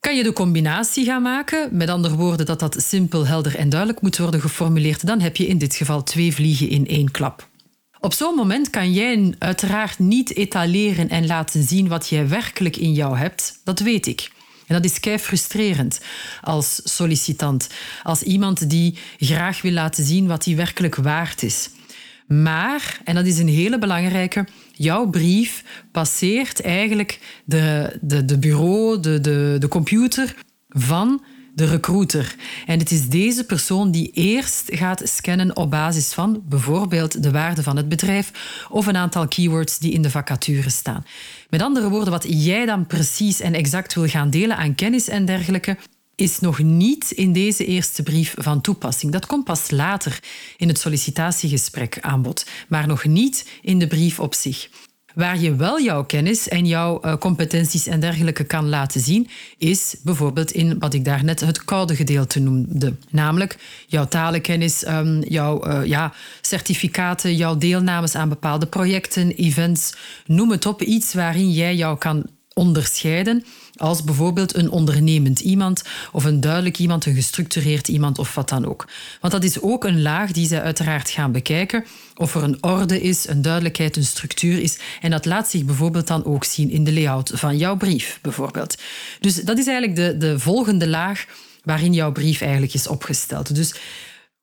Kan 0.00 0.16
je 0.16 0.22
de 0.22 0.32
combinatie 0.32 1.04
gaan 1.04 1.22
maken, 1.22 1.68
met 1.72 1.88
andere 1.88 2.16
woorden 2.16 2.46
dat 2.46 2.60
dat 2.60 2.82
simpel, 2.86 3.26
helder 3.26 3.56
en 3.56 3.68
duidelijk 3.68 4.00
moet 4.00 4.18
worden 4.18 4.40
geformuleerd, 4.40 5.06
dan 5.06 5.20
heb 5.20 5.36
je 5.36 5.46
in 5.46 5.58
dit 5.58 5.74
geval 5.74 6.02
twee 6.02 6.34
vliegen 6.34 6.68
in 6.68 6.86
één 6.86 7.10
klap. 7.10 7.48
Op 8.06 8.12
zo'n 8.12 8.34
moment 8.34 8.70
kan 8.70 8.92
jij 8.92 9.34
uiteraard 9.38 9.98
niet 9.98 10.36
etaleren 10.36 11.08
en 11.08 11.26
laten 11.26 11.62
zien 11.62 11.88
wat 11.88 12.08
jij 12.08 12.28
werkelijk 12.28 12.76
in 12.76 12.92
jou 12.92 13.16
hebt. 13.16 13.60
Dat 13.64 13.80
weet 13.80 14.06
ik. 14.06 14.30
En 14.66 14.74
dat 14.74 14.84
is 14.84 15.00
kei 15.00 15.18
frustrerend 15.18 16.00
als 16.42 16.80
sollicitant, 16.84 17.68
als 18.02 18.22
iemand 18.22 18.70
die 18.70 18.98
graag 19.18 19.62
wil 19.62 19.72
laten 19.72 20.04
zien 20.04 20.26
wat 20.26 20.44
hij 20.44 20.56
werkelijk 20.56 20.94
waard 20.94 21.42
is. 21.42 21.70
Maar, 22.26 23.00
en 23.04 23.14
dat 23.14 23.26
is 23.26 23.38
een 23.38 23.48
hele 23.48 23.78
belangrijke, 23.78 24.46
jouw 24.72 25.06
brief 25.06 25.64
passeert 25.92 26.60
eigenlijk 26.60 27.18
de, 27.44 27.98
de, 28.00 28.24
de 28.24 28.38
bureau, 28.38 29.00
de, 29.00 29.20
de, 29.20 29.56
de 29.58 29.68
computer 29.68 30.34
van 30.68 31.24
de 31.56 31.64
recruiter. 31.64 32.34
En 32.66 32.78
het 32.78 32.90
is 32.90 33.08
deze 33.08 33.44
persoon 33.44 33.90
die 33.90 34.10
eerst 34.10 34.62
gaat 34.64 35.02
scannen 35.04 35.56
op 35.56 35.70
basis 35.70 36.12
van 36.12 36.42
bijvoorbeeld 36.48 37.22
de 37.22 37.30
waarde 37.30 37.62
van 37.62 37.76
het 37.76 37.88
bedrijf 37.88 38.30
of 38.70 38.86
een 38.86 38.96
aantal 38.96 39.28
keywords 39.28 39.78
die 39.78 39.92
in 39.92 40.02
de 40.02 40.10
vacature 40.10 40.70
staan. 40.70 41.04
Met 41.50 41.62
andere 41.62 41.88
woorden, 41.88 42.10
wat 42.10 42.26
jij 42.28 42.66
dan 42.66 42.86
precies 42.86 43.40
en 43.40 43.54
exact 43.54 43.94
wil 43.94 44.06
gaan 44.06 44.30
delen 44.30 44.56
aan 44.56 44.74
kennis 44.74 45.08
en 45.08 45.24
dergelijke, 45.24 45.76
is 46.14 46.40
nog 46.40 46.58
niet 46.58 47.10
in 47.10 47.32
deze 47.32 47.64
eerste 47.64 48.02
brief 48.02 48.34
van 48.38 48.60
toepassing. 48.60 49.12
Dat 49.12 49.26
komt 49.26 49.44
pas 49.44 49.70
later 49.70 50.20
in 50.56 50.68
het 50.68 50.78
sollicitatiegesprek 50.78 51.98
aan 52.00 52.22
bod, 52.22 52.46
maar 52.68 52.86
nog 52.86 53.04
niet 53.04 53.48
in 53.62 53.78
de 53.78 53.86
brief 53.86 54.20
op 54.20 54.34
zich. 54.34 54.68
Waar 55.16 55.38
je 55.40 55.54
wel 55.54 55.80
jouw 55.80 56.04
kennis 56.04 56.48
en 56.48 56.66
jouw 56.66 57.00
uh, 57.04 57.16
competenties 57.16 57.86
en 57.86 58.00
dergelijke 58.00 58.44
kan 58.44 58.68
laten 58.68 59.00
zien, 59.00 59.28
is 59.58 59.96
bijvoorbeeld 60.02 60.50
in 60.50 60.78
wat 60.78 60.94
ik 60.94 61.04
daarnet 61.04 61.40
het 61.40 61.64
koude 61.64 61.96
gedeelte 61.96 62.40
noemde. 62.40 62.94
Namelijk 63.10 63.56
jouw 63.86 64.06
talenkennis, 64.06 64.86
um, 64.86 65.22
jouw 65.22 65.66
uh, 65.66 65.84
ja, 65.84 66.12
certificaten, 66.40 67.36
jouw 67.36 67.56
deelnames 67.56 68.14
aan 68.14 68.28
bepaalde 68.28 68.66
projecten, 68.66 69.30
events, 69.30 69.94
noem 70.26 70.50
het 70.50 70.66
op. 70.66 70.82
Iets 70.82 71.14
waarin 71.14 71.52
jij 71.52 71.76
jou 71.76 71.98
kan 71.98 72.26
onderscheiden 72.54 73.44
als 73.76 74.04
bijvoorbeeld 74.04 74.56
een 74.56 74.70
ondernemend 74.70 75.40
iemand 75.40 75.82
of 76.12 76.24
een 76.24 76.40
duidelijk 76.40 76.78
iemand, 76.78 77.06
een 77.06 77.14
gestructureerd 77.14 77.88
iemand 77.88 78.18
of 78.18 78.34
wat 78.34 78.48
dan 78.48 78.66
ook. 78.66 78.88
Want 79.20 79.32
dat 79.32 79.44
is 79.44 79.60
ook 79.60 79.84
een 79.84 80.02
laag 80.02 80.32
die 80.32 80.46
zij 80.46 80.62
uiteraard 80.62 81.10
gaan 81.10 81.32
bekijken. 81.32 81.84
Of 82.14 82.34
er 82.34 82.42
een 82.42 82.62
orde 82.62 83.00
is, 83.00 83.28
een 83.28 83.42
duidelijkheid, 83.42 83.96
een 83.96 84.04
structuur 84.04 84.62
is. 84.62 84.78
En 85.00 85.10
dat 85.10 85.24
laat 85.24 85.48
zich 85.48 85.64
bijvoorbeeld 85.64 86.06
dan 86.06 86.24
ook 86.24 86.44
zien 86.44 86.70
in 86.70 86.84
de 86.84 86.92
layout 86.92 87.30
van 87.34 87.56
jouw 87.56 87.76
brief, 87.76 88.18
bijvoorbeeld. 88.22 88.74
Dus 89.20 89.34
dat 89.34 89.58
is 89.58 89.66
eigenlijk 89.66 89.96
de, 89.96 90.16
de 90.16 90.38
volgende 90.38 90.88
laag 90.88 91.24
waarin 91.62 91.92
jouw 91.92 92.12
brief 92.12 92.40
eigenlijk 92.40 92.74
is 92.74 92.86
opgesteld. 92.86 93.54
Dus 93.54 93.74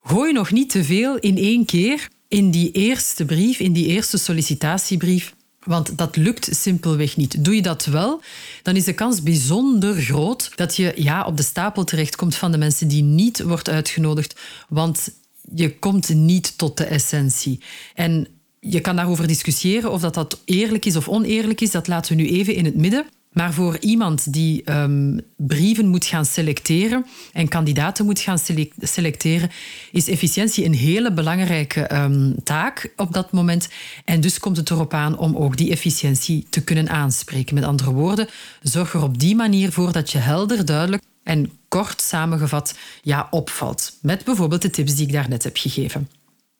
gooi 0.00 0.32
nog 0.32 0.50
niet 0.50 0.70
te 0.70 0.84
veel 0.84 1.18
in 1.18 1.36
één 1.36 1.64
keer 1.64 2.08
in 2.28 2.50
die 2.50 2.70
eerste 2.70 3.24
brief, 3.24 3.58
in 3.60 3.72
die 3.72 3.86
eerste 3.86 4.18
sollicitatiebrief 4.18 5.34
want 5.64 5.98
dat 5.98 6.16
lukt 6.16 6.48
simpelweg 6.50 7.16
niet. 7.16 7.44
Doe 7.44 7.54
je 7.54 7.62
dat 7.62 7.84
wel, 7.84 8.22
dan 8.62 8.76
is 8.76 8.84
de 8.84 8.92
kans 8.92 9.22
bijzonder 9.22 9.94
groot 9.94 10.50
dat 10.54 10.76
je 10.76 10.92
ja, 10.96 11.24
op 11.24 11.36
de 11.36 11.42
stapel 11.42 11.84
terechtkomt 11.84 12.34
van 12.34 12.52
de 12.52 12.58
mensen 12.58 12.88
die 12.88 13.02
niet 13.02 13.42
wordt 13.42 13.68
uitgenodigd. 13.68 14.40
Want 14.68 15.08
je 15.54 15.78
komt 15.78 16.08
niet 16.08 16.58
tot 16.58 16.76
de 16.76 16.84
essentie. 16.84 17.60
En 17.94 18.26
je 18.60 18.80
kan 18.80 18.96
daarover 18.96 19.26
discussiëren 19.26 19.92
of 19.92 20.00
dat, 20.00 20.14
dat 20.14 20.40
eerlijk 20.44 20.84
is 20.84 20.96
of 20.96 21.08
oneerlijk 21.08 21.60
is. 21.60 21.70
Dat 21.70 21.88
laten 21.88 22.16
we 22.16 22.22
nu 22.22 22.28
even 22.28 22.54
in 22.54 22.64
het 22.64 22.76
midden. 22.76 23.06
Maar 23.34 23.52
voor 23.52 23.78
iemand 23.78 24.32
die 24.32 24.72
um, 24.72 25.20
brieven 25.36 25.86
moet 25.88 26.04
gaan 26.04 26.24
selecteren 26.24 27.06
en 27.32 27.48
kandidaten 27.48 28.04
moet 28.04 28.20
gaan 28.20 28.38
selecteren, 28.80 29.50
is 29.92 30.08
efficiëntie 30.08 30.64
een 30.64 30.74
hele 30.74 31.12
belangrijke 31.12 31.94
um, 31.94 32.34
taak 32.44 32.92
op 32.96 33.12
dat 33.12 33.32
moment. 33.32 33.68
En 34.04 34.20
dus 34.20 34.38
komt 34.38 34.56
het 34.56 34.70
erop 34.70 34.94
aan 34.94 35.18
om 35.18 35.36
ook 35.36 35.56
die 35.56 35.70
efficiëntie 35.70 36.46
te 36.50 36.64
kunnen 36.64 36.88
aanspreken. 36.88 37.54
Met 37.54 37.64
andere 37.64 37.92
woorden, 37.92 38.28
zorg 38.62 38.94
er 38.94 39.02
op 39.02 39.18
die 39.18 39.36
manier 39.36 39.72
voor 39.72 39.92
dat 39.92 40.10
je 40.10 40.18
helder, 40.18 40.64
duidelijk 40.64 41.02
en 41.22 41.50
kort 41.68 42.02
samengevat 42.02 42.78
ja, 43.02 43.26
opvalt. 43.30 43.98
Met 44.02 44.24
bijvoorbeeld 44.24 44.62
de 44.62 44.70
tips 44.70 44.94
die 44.94 45.06
ik 45.06 45.12
daarnet 45.12 45.44
heb 45.44 45.56
gegeven. 45.56 46.08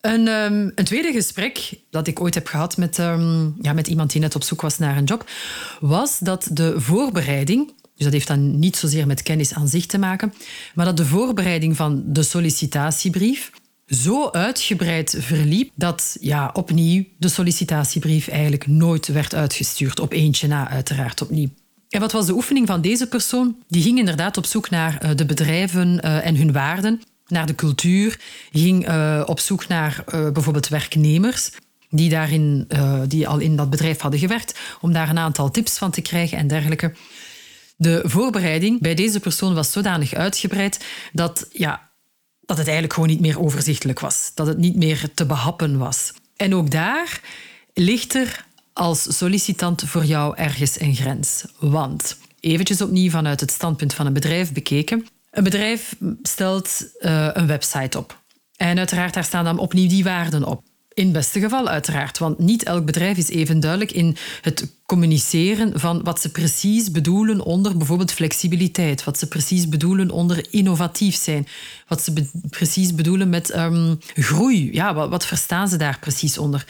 Een, 0.05 0.29
um, 0.29 0.73
een, 0.75 0.85
tweede 0.85 1.13
gesprek 1.13 1.75
dat 1.91 2.07
ik 2.07 2.21
ooit 2.21 2.35
heb 2.35 2.47
gehad 2.47 2.77
met, 2.77 2.99
um, 2.99 3.55
ja, 3.61 3.73
met 3.73 3.87
iemand 3.87 4.13
die 4.13 4.21
net 4.21 4.35
op 4.35 4.43
zoek 4.43 4.61
was 4.61 4.79
naar 4.79 4.97
een 4.97 5.05
job, 5.05 5.31
was 5.81 6.19
dat 6.19 6.49
de 6.53 6.81
voorbereiding, 6.81 7.67
dus 7.67 8.05
dat 8.05 8.13
heeft 8.13 8.27
dan 8.27 8.59
niet 8.59 8.77
zozeer 8.77 9.07
met 9.07 9.23
kennis 9.23 9.55
aan 9.55 9.69
zich 9.69 9.87
te 9.87 9.99
maken, 9.99 10.35
maar 10.75 10.85
dat 10.85 10.97
de 10.97 11.07
voorbereiding 11.07 11.77
van 11.77 12.03
de 12.07 12.23
sollicitatiebrief 12.23 13.51
zo 13.87 14.31
uitgebreid 14.31 15.17
verliep 15.19 15.71
dat 15.75 16.17
ja, 16.21 16.51
opnieuw 16.53 17.05
de 17.19 17.29
sollicitatiebrief 17.29 18.29
eigenlijk 18.29 18.67
nooit 18.67 19.07
werd 19.07 19.35
uitgestuurd. 19.35 20.01
Op 20.01 20.13
eentje 20.13 20.49
na, 20.49 20.69
uiteraard 20.69 21.23
opnieuw. 21.23 21.49
En 21.89 22.01
wat 22.01 22.13
was 22.13 22.27
de 22.27 22.35
oefening 22.35 22.67
van 22.67 22.81
deze 22.81 23.09
persoon? 23.09 23.57
Die 23.69 23.83
ging 23.83 23.99
inderdaad 23.99 24.37
op 24.37 24.47
zoek 24.47 24.71
naar 24.71 25.05
uh, 25.05 25.11
de 25.15 25.27
bedrijven 25.27 26.01
uh, 26.05 26.27
en 26.27 26.37
hun 26.37 26.53
waarden 26.53 27.01
naar 27.27 27.47
de 27.47 27.55
cultuur, 27.55 28.21
ging 28.53 28.89
uh, 28.89 29.23
op 29.27 29.41
zoek 29.41 29.69
naar 29.69 30.05
uh, 30.15 30.31
bijvoorbeeld 30.31 30.69
werknemers 30.69 31.51
die, 31.91 32.09
daarin, 32.09 32.65
uh, 32.69 33.01
die 33.09 33.29
al 33.29 33.39
in 33.39 33.57
dat 33.57 33.71
bedrijf 33.71 34.01
hadden 34.01 34.21
gewerkt, 34.21 34.59
om 34.81 34.93
daar 34.93 35.09
een 35.09 35.19
aantal 35.19 35.51
tips 35.51 35.79
van 35.79 35.91
te 35.91 36.01
krijgen 36.01 36.39
en 36.39 36.47
dergelijke. 36.47 36.95
De 37.77 38.03
voorbereiding 38.05 38.81
bij 38.81 38.95
deze 38.95 39.21
persoon 39.21 39.55
was 39.55 39.73
zodanig 39.73 40.15
uitgebreid 40.15 40.85
dat, 41.13 41.49
ja, 41.53 41.91
dat 42.41 42.57
het 42.57 42.67
eigenlijk 42.67 42.95
gewoon 42.95 43.09
niet 43.09 43.21
meer 43.21 43.41
overzichtelijk 43.41 44.01
was. 44.01 44.31
Dat 44.35 44.47
het 44.47 44.59
niet 44.59 44.77
meer 44.77 45.09
te 45.15 45.27
behappen 45.27 45.79
was. 45.79 46.13
En 46.37 46.55
ook 46.55 46.71
daar 46.71 47.21
ligt 47.75 48.15
er 48.15 48.45
als 48.73 49.17
sollicitant 49.17 49.83
voor 49.87 50.05
jou 50.05 50.37
ergens 50.37 50.81
een 50.81 50.95
grens. 50.95 51.45
Want, 51.59 52.17
eventjes 52.41 52.81
opnieuw 52.81 53.11
vanuit 53.11 53.41
het 53.41 53.51
standpunt 53.51 53.95
van 53.95 54.07
een 54.07 54.13
bedrijf 54.13 54.53
bekeken, 54.53 55.07
een 55.35 55.45
bedrijf 55.45 55.97
stelt 56.23 56.87
uh, 57.01 57.29
een 57.33 57.47
website 57.47 57.99
op. 57.99 58.23
En 58.57 58.79
uiteraard, 58.79 59.15
daar 59.15 59.25
staan 59.25 59.45
dan 59.45 59.59
opnieuw 59.59 59.89
die 59.89 60.05
waarden 60.05 60.45
op. 60.45 60.63
In 60.93 61.05
het 61.05 61.13
beste 61.13 61.41
geval 61.41 61.69
uiteraard, 61.69 62.19
want 62.19 62.39
niet 62.39 62.63
elk 62.63 62.85
bedrijf 62.85 63.17
is 63.17 63.29
even 63.29 63.61
duidelijk 63.61 63.93
in 63.93 64.17
het 64.41 64.75
communiceren 64.87 65.81
van 65.81 66.03
wat 66.03 66.21
ze 66.21 66.31
precies 66.31 66.91
bedoelen 66.91 67.41
onder 67.41 67.77
bijvoorbeeld 67.77 68.13
flexibiliteit, 68.13 69.05
wat 69.05 69.19
ze 69.19 69.29
precies 69.29 69.69
bedoelen 69.69 70.11
onder 70.11 70.47
innovatief 70.51 71.17
zijn, 71.17 71.47
wat 71.89 72.03
ze 72.03 72.13
precies 72.51 72.95
bedoelen 72.95 73.29
met 73.29 73.57
um, 73.57 73.99
groei. 74.15 74.73
Ja, 74.73 74.95
wat, 74.95 75.09
wat 75.09 75.27
verstaan 75.27 75.69
ze 75.69 75.77
daar 75.77 75.99
precies 75.99 76.39
onder? 76.39 76.67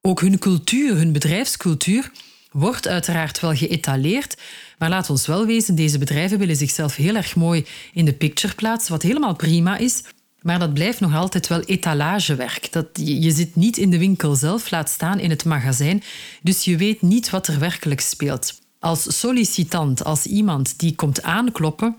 Ook 0.00 0.20
hun 0.20 0.38
cultuur, 0.38 0.96
hun 0.96 1.12
bedrijfscultuur, 1.12 2.10
wordt 2.50 2.88
uiteraard 2.88 3.40
wel 3.40 3.54
geëtaleerd, 3.54 4.36
maar 4.78 4.88
laat 4.88 5.10
ons 5.10 5.26
wel 5.26 5.46
wezen, 5.46 5.74
deze 5.74 5.98
bedrijven 5.98 6.38
willen 6.38 6.56
zichzelf 6.56 6.96
heel 6.96 7.14
erg 7.14 7.36
mooi 7.36 7.66
in 7.92 8.04
de 8.04 8.12
picture 8.12 8.54
plaatsen, 8.54 8.92
wat 8.92 9.02
helemaal 9.02 9.36
prima 9.36 9.76
is. 9.76 10.02
Maar 10.42 10.58
dat 10.58 10.74
blijft 10.74 11.00
nog 11.00 11.14
altijd 11.14 11.46
wel 11.46 11.60
etalagewerk. 11.60 12.72
Dat, 12.72 12.86
je 12.94 13.30
zit 13.30 13.56
niet 13.56 13.76
in 13.76 13.90
de 13.90 13.98
winkel 13.98 14.34
zelf, 14.34 14.70
laat 14.70 14.90
staan 14.90 15.18
in 15.18 15.30
het 15.30 15.44
magazijn. 15.44 16.02
Dus 16.42 16.64
je 16.64 16.76
weet 16.76 17.02
niet 17.02 17.30
wat 17.30 17.46
er 17.46 17.58
werkelijk 17.58 18.00
speelt. 18.00 18.60
Als 18.78 19.18
sollicitant, 19.18 20.04
als 20.04 20.26
iemand 20.26 20.78
die 20.78 20.94
komt 20.94 21.22
aankloppen, 21.22 21.96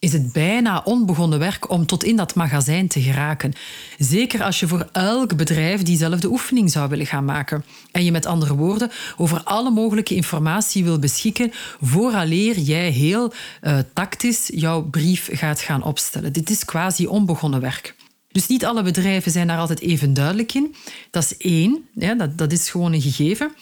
is 0.00 0.12
het 0.12 0.32
bijna 0.32 0.80
onbegonnen 0.84 1.38
werk 1.38 1.70
om 1.70 1.86
tot 1.86 2.04
in 2.04 2.16
dat 2.16 2.34
magazijn 2.34 2.88
te 2.88 3.02
geraken. 3.02 3.52
Zeker 3.98 4.42
als 4.42 4.60
je 4.60 4.68
voor 4.68 4.88
elk 4.92 5.36
bedrijf 5.36 5.82
diezelfde 5.82 6.28
oefening 6.28 6.70
zou 6.70 6.88
willen 6.88 7.06
gaan 7.06 7.24
maken. 7.24 7.64
En 7.92 8.04
je 8.04 8.12
met 8.12 8.26
andere 8.26 8.54
woorden 8.54 8.90
over 9.16 9.42
alle 9.42 9.70
mogelijke 9.70 10.14
informatie 10.14 10.84
wil 10.84 10.98
beschikken 10.98 11.50
vooraleer 11.80 12.58
jij 12.58 12.90
heel 12.90 13.32
uh, 13.62 13.78
tactisch 13.94 14.50
jouw 14.54 14.82
brief 14.82 15.28
gaat 15.32 15.60
gaan 15.60 15.82
opstellen. 15.82 16.32
Dit 16.32 16.50
is 16.50 16.64
quasi 16.64 17.06
onbegonnen 17.06 17.60
werk. 17.60 17.94
Dus 18.28 18.46
niet 18.46 18.64
alle 18.64 18.82
bedrijven 18.82 19.32
zijn 19.32 19.46
daar 19.46 19.58
altijd 19.58 19.80
even 19.80 20.14
duidelijk 20.14 20.54
in. 20.54 20.74
Dat 21.10 21.22
is 21.22 21.36
één, 21.36 21.88
ja, 21.94 22.14
dat, 22.14 22.38
dat 22.38 22.52
is 22.52 22.70
gewoon 22.70 22.92
een 22.92 23.00
gegeven. 23.02 23.52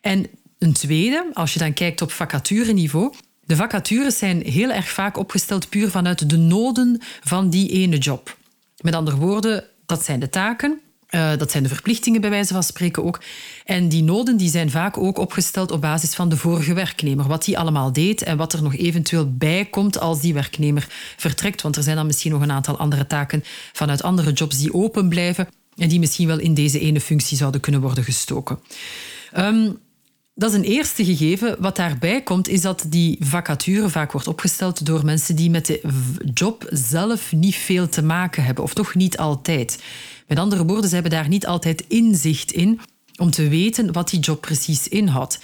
En 0.00 0.26
een 0.58 0.72
tweede, 0.72 1.30
als 1.32 1.52
je 1.52 1.58
dan 1.58 1.72
kijkt 1.72 2.02
op 2.02 2.12
vacatureniveau, 2.12 3.12
de 3.50 3.56
vacatures 3.56 4.18
zijn 4.18 4.42
heel 4.42 4.70
erg 4.70 4.88
vaak 4.88 5.16
opgesteld 5.16 5.68
puur 5.68 5.90
vanuit 5.90 6.30
de 6.30 6.36
noden 6.36 7.00
van 7.24 7.50
die 7.50 7.68
ene 7.68 7.98
job. 7.98 8.36
Met 8.80 8.94
andere 8.94 9.16
woorden, 9.16 9.64
dat 9.86 10.04
zijn 10.04 10.20
de 10.20 10.28
taken 10.28 10.80
Uh, 11.10 11.36
dat 11.36 11.50
zijn 11.50 11.62
de 11.62 11.68
verplichtingen 11.68 12.20
bij 12.20 12.30
wijze 12.30 12.52
van 12.52 12.62
spreken 12.62 13.04
ook. 13.04 13.20
En 13.64 13.88
die 13.88 14.02
noden 14.02 14.36
die 14.36 14.50
zijn 14.50 14.70
vaak 14.70 14.98
ook 14.98 15.18
opgesteld 15.18 15.70
op 15.70 15.80
basis 15.80 16.14
van 16.14 16.28
de 16.28 16.36
vorige 16.36 16.74
werknemer. 16.74 17.26
Wat 17.26 17.44
die 17.44 17.58
allemaal 17.58 17.92
deed 17.92 18.22
en 18.22 18.36
wat 18.36 18.52
er 18.52 18.62
nog 18.62 18.76
eventueel 18.76 19.32
bij 19.36 19.64
komt 19.64 20.00
als 20.00 20.20
die 20.20 20.34
werknemer 20.34 20.86
vertrekt. 21.16 21.62
Want 21.62 21.76
er 21.76 21.82
zijn 21.82 21.96
dan 21.96 22.06
misschien 22.06 22.30
nog 22.30 22.42
een 22.42 22.52
aantal 22.52 22.78
andere 22.78 23.06
taken 23.06 23.44
vanuit 23.72 24.02
andere 24.02 24.32
jobs 24.32 24.58
die 24.58 24.74
open 24.74 25.08
blijven 25.08 25.48
en 25.76 25.88
die 25.88 25.98
misschien 25.98 26.26
wel 26.26 26.38
in 26.38 26.54
deze 26.54 26.80
ene 26.80 27.00
functie 27.00 27.36
zouden 27.36 27.60
kunnen 27.60 27.80
worden 27.80 28.04
gestoken. 28.04 28.58
Um, 29.36 29.78
dat 30.40 30.50
is 30.50 30.56
een 30.56 30.64
eerste 30.64 31.04
gegeven. 31.04 31.56
Wat 31.58 31.76
daarbij 31.76 32.22
komt, 32.22 32.48
is 32.48 32.60
dat 32.60 32.84
die 32.88 33.16
vacature 33.20 33.88
vaak 33.88 34.12
wordt 34.12 34.26
opgesteld 34.26 34.86
door 34.86 35.04
mensen 35.04 35.36
die 35.36 35.50
met 35.50 35.66
de 35.66 35.80
job 36.34 36.66
zelf 36.70 37.32
niet 37.32 37.54
veel 37.54 37.88
te 37.88 38.02
maken 38.02 38.44
hebben, 38.44 38.64
of 38.64 38.74
toch 38.74 38.94
niet 38.94 39.18
altijd. 39.18 39.82
Met 40.26 40.38
andere 40.38 40.64
woorden, 40.64 40.88
ze 40.88 40.94
hebben 40.94 41.12
daar 41.12 41.28
niet 41.28 41.46
altijd 41.46 41.84
inzicht 41.88 42.52
in 42.52 42.80
om 43.16 43.30
te 43.30 43.48
weten 43.48 43.92
wat 43.92 44.10
die 44.10 44.20
job 44.20 44.40
precies 44.40 44.88
inhoudt. 44.88 45.40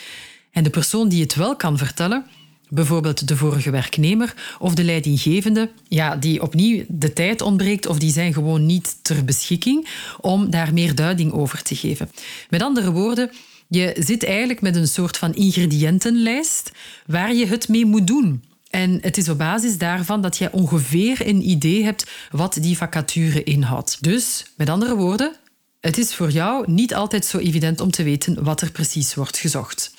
En 0.51 0.65
de 0.65 0.71
persoon 0.71 1.09
die 1.09 1.23
het 1.23 1.35
wel 1.35 1.57
kan 1.57 1.79
vertellen, 1.79 2.27
bijvoorbeeld 2.69 3.29
de 3.29 3.37
vorige 3.37 3.71
werknemer 3.71 4.35
of 4.59 4.75
de 4.75 4.85
leidinggevende, 4.85 5.71
ja, 5.89 6.17
die 6.17 6.43
opnieuw 6.43 6.85
de 6.89 7.13
tijd 7.13 7.43
ontbreekt 7.43 7.87
of 7.87 7.99
die 7.99 8.13
zijn 8.13 8.33
gewoon 8.33 8.67
niet 8.67 8.97
ter 9.03 9.25
beschikking 9.25 9.89
om 10.21 10.51
daar 10.51 10.73
meer 10.73 10.95
duiding 10.95 11.33
over 11.33 11.63
te 11.63 11.77
geven. 11.77 12.11
Met 12.51 12.63
andere 12.63 12.91
woorden, 12.93 13.31
je 13.69 13.97
zit 13.99 14.25
eigenlijk 14.25 14.61
met 14.61 14.77
een 14.77 14.89
soort 14.89 15.17
van 15.17 15.35
ingrediëntenlijst 15.35 16.73
waar 17.07 17.35
je 17.35 17.47
het 17.47 17.69
mee 17.69 17.87
moet 17.87 18.07
doen. 18.07 18.45
En 18.71 18.99
het 19.01 19.17
is 19.17 19.29
op 19.29 19.39
basis 19.39 19.79
daarvan 19.79 20.21
dat 20.21 20.37
je 20.37 20.53
ongeveer 20.53 21.27
een 21.27 21.49
idee 21.49 21.85
hebt 21.85 22.11
wat 22.31 22.59
die 22.61 22.77
vacature 22.77 23.43
inhoudt. 23.43 24.03
Dus, 24.03 24.45
met 24.57 24.69
andere 24.69 24.95
woorden, 24.95 25.37
het 25.81 25.99
is 25.99 26.15
voor 26.15 26.31
jou 26.31 26.71
niet 26.71 26.95
altijd 26.95 27.25
zo 27.25 27.39
evident 27.39 27.81
om 27.81 27.91
te 27.91 28.03
weten 28.03 28.45
wat 28.45 28.61
er 28.61 28.71
precies 28.71 29.15
wordt 29.15 29.39
gezocht. 29.39 29.95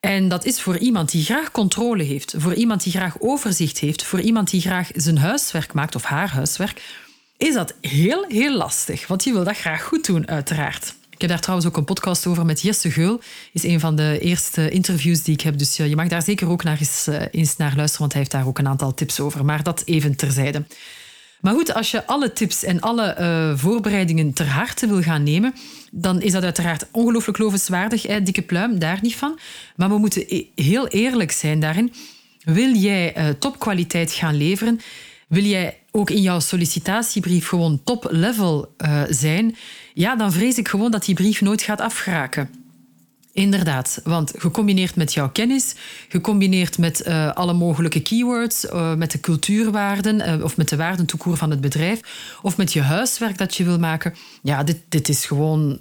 En 0.00 0.28
dat 0.28 0.44
is 0.44 0.60
voor 0.60 0.78
iemand 0.78 1.10
die 1.10 1.24
graag 1.24 1.50
controle 1.50 2.02
heeft, 2.02 2.34
voor 2.36 2.54
iemand 2.54 2.82
die 2.82 2.92
graag 2.92 3.20
overzicht 3.20 3.78
heeft, 3.78 4.02
voor 4.02 4.20
iemand 4.20 4.50
die 4.50 4.60
graag 4.60 4.90
zijn 4.94 5.18
huiswerk 5.18 5.72
maakt 5.72 5.94
of 5.94 6.02
haar 6.02 6.30
huiswerk, 6.30 6.82
is 7.36 7.54
dat 7.54 7.74
heel, 7.80 8.24
heel 8.28 8.56
lastig. 8.56 9.06
Want 9.06 9.24
je 9.24 9.32
wil 9.32 9.44
dat 9.44 9.56
graag 9.56 9.82
goed 9.82 10.06
doen, 10.06 10.28
uiteraard. 10.28 10.94
Ik 11.18 11.24
heb 11.24 11.32
daar 11.32 11.42
trouwens 11.42 11.68
ook 11.68 11.76
een 11.76 11.84
podcast 11.84 12.26
over 12.26 12.46
met 12.46 12.60
Jesse 12.60 12.90
Geul. 12.90 13.20
is 13.52 13.62
een 13.62 13.80
van 13.80 13.96
de 13.96 14.18
eerste 14.20 14.70
interviews 14.70 15.22
die 15.22 15.34
ik 15.34 15.40
heb. 15.40 15.58
Dus 15.58 15.76
je 15.76 15.96
mag 15.96 16.08
daar 16.08 16.22
zeker 16.22 16.48
ook 16.48 16.64
naar 16.64 16.78
eens, 16.78 17.06
eh, 17.06 17.22
eens 17.30 17.56
naar 17.56 17.76
luisteren, 17.76 17.98
want 17.98 18.12
hij 18.12 18.20
heeft 18.20 18.32
daar 18.32 18.46
ook 18.46 18.58
een 18.58 18.68
aantal 18.68 18.94
tips 18.94 19.20
over. 19.20 19.44
Maar 19.44 19.62
dat 19.62 19.82
even 19.84 20.16
terzijde. 20.16 20.64
Maar 21.40 21.54
goed, 21.54 21.74
als 21.74 21.90
je 21.90 22.06
alle 22.06 22.32
tips 22.32 22.64
en 22.64 22.80
alle 22.80 23.16
uh, 23.18 23.58
voorbereidingen 23.58 24.32
ter 24.32 24.48
harte 24.48 24.86
wil 24.86 25.02
gaan 25.02 25.22
nemen, 25.22 25.54
dan 25.90 26.22
is 26.22 26.32
dat 26.32 26.42
uiteraard 26.42 26.86
ongelooflijk 26.90 27.38
lovenswaardig. 27.38 28.02
Hè? 28.02 28.22
Dikke 28.22 28.42
pluim, 28.42 28.78
daar 28.78 28.98
niet 29.02 29.16
van. 29.16 29.38
Maar 29.76 29.88
we 29.88 29.98
moeten 29.98 30.24
e-, 30.28 30.46
heel 30.54 30.88
eerlijk 30.88 31.30
zijn 31.30 31.60
daarin. 31.60 31.92
Wil 32.44 32.74
jij 32.74 33.34
topkwaliteit 33.38 34.12
gaan 34.12 34.36
leveren? 34.36 34.80
Wil 35.28 35.44
jij 35.44 35.78
ook 35.90 36.10
in 36.10 36.22
jouw 36.22 36.40
sollicitatiebrief 36.40 37.48
gewoon 37.48 37.80
top-level 37.84 38.74
uh, 38.78 39.02
zijn? 39.08 39.56
Ja, 39.98 40.16
dan 40.16 40.32
vrees 40.32 40.58
ik 40.58 40.68
gewoon 40.68 40.90
dat 40.90 41.04
die 41.04 41.14
brief 41.14 41.40
nooit 41.40 41.62
gaat 41.62 41.80
afgeraken. 41.80 42.50
Inderdaad, 43.32 44.00
want 44.04 44.32
gecombineerd 44.36 44.96
met 44.96 45.12
jouw 45.12 45.30
kennis, 45.30 45.74
gecombineerd 46.08 46.78
met 46.78 47.06
uh, 47.06 47.32
alle 47.32 47.52
mogelijke 47.52 48.00
keywords, 48.00 48.64
uh, 48.64 48.94
met 48.94 49.10
de 49.10 49.20
cultuurwaarden 49.20 50.38
uh, 50.38 50.44
of 50.44 50.56
met 50.56 50.68
de 50.68 50.76
waarden 50.76 51.06
toekoer 51.06 51.36
van 51.36 51.50
het 51.50 51.60
bedrijf, 51.60 52.00
of 52.42 52.56
met 52.56 52.72
je 52.72 52.80
huiswerk 52.80 53.38
dat 53.38 53.56
je 53.56 53.64
wil 53.64 53.78
maken, 53.78 54.14
ja, 54.42 54.62
dit, 54.62 54.80
dit 54.88 55.08
is 55.08 55.24
gewoon 55.24 55.78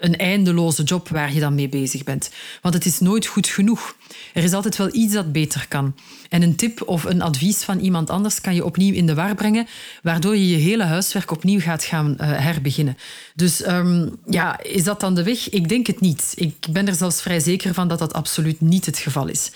een 0.00 0.16
eindeloze 0.16 0.82
job 0.82 1.08
waar 1.08 1.32
je 1.32 1.40
dan 1.40 1.54
mee 1.54 1.68
bezig 1.68 2.04
bent. 2.04 2.30
Want 2.62 2.74
het 2.74 2.84
is 2.84 2.98
nooit 2.98 3.26
goed 3.26 3.46
genoeg. 3.46 3.96
Er 4.34 4.44
is 4.44 4.52
altijd 4.52 4.76
wel 4.76 4.94
iets 4.94 5.12
dat 5.12 5.32
beter 5.32 5.66
kan. 5.68 5.94
En 6.28 6.42
een 6.42 6.56
tip 6.56 6.82
of 6.88 7.04
een 7.04 7.22
advies 7.22 7.62
van 7.62 7.78
iemand 7.78 8.10
anders 8.10 8.40
kan 8.40 8.54
je 8.54 8.64
opnieuw 8.64 8.94
in 8.94 9.06
de 9.06 9.14
war 9.14 9.34
brengen, 9.34 9.66
waardoor 10.02 10.36
je 10.36 10.48
je 10.48 10.56
hele 10.56 10.84
huiswerk 10.84 11.30
opnieuw 11.30 11.60
gaat 11.60 11.84
gaan 11.84 12.10
uh, 12.10 12.16
herbeginnen. 12.18 12.96
Dus 13.34 13.66
um, 13.66 14.16
ja, 14.26 14.62
is 14.62 14.84
dat 14.84 15.00
dan 15.00 15.14
de 15.14 15.22
weg? 15.22 15.50
Ik 15.50 15.68
denk 15.68 15.86
het 15.86 16.00
niet. 16.00 16.32
Ik 16.34 16.54
ben 16.70 16.88
er 16.88 16.94
zelfs 16.94 17.22
vrij 17.22 17.40
zeker 17.40 17.74
van 17.74 17.88
dat 17.88 17.98
dat 17.98 18.12
absoluut 18.12 18.60
niet 18.60 18.86
het 18.86 18.98
geval 18.98 19.28
is. 19.28 19.50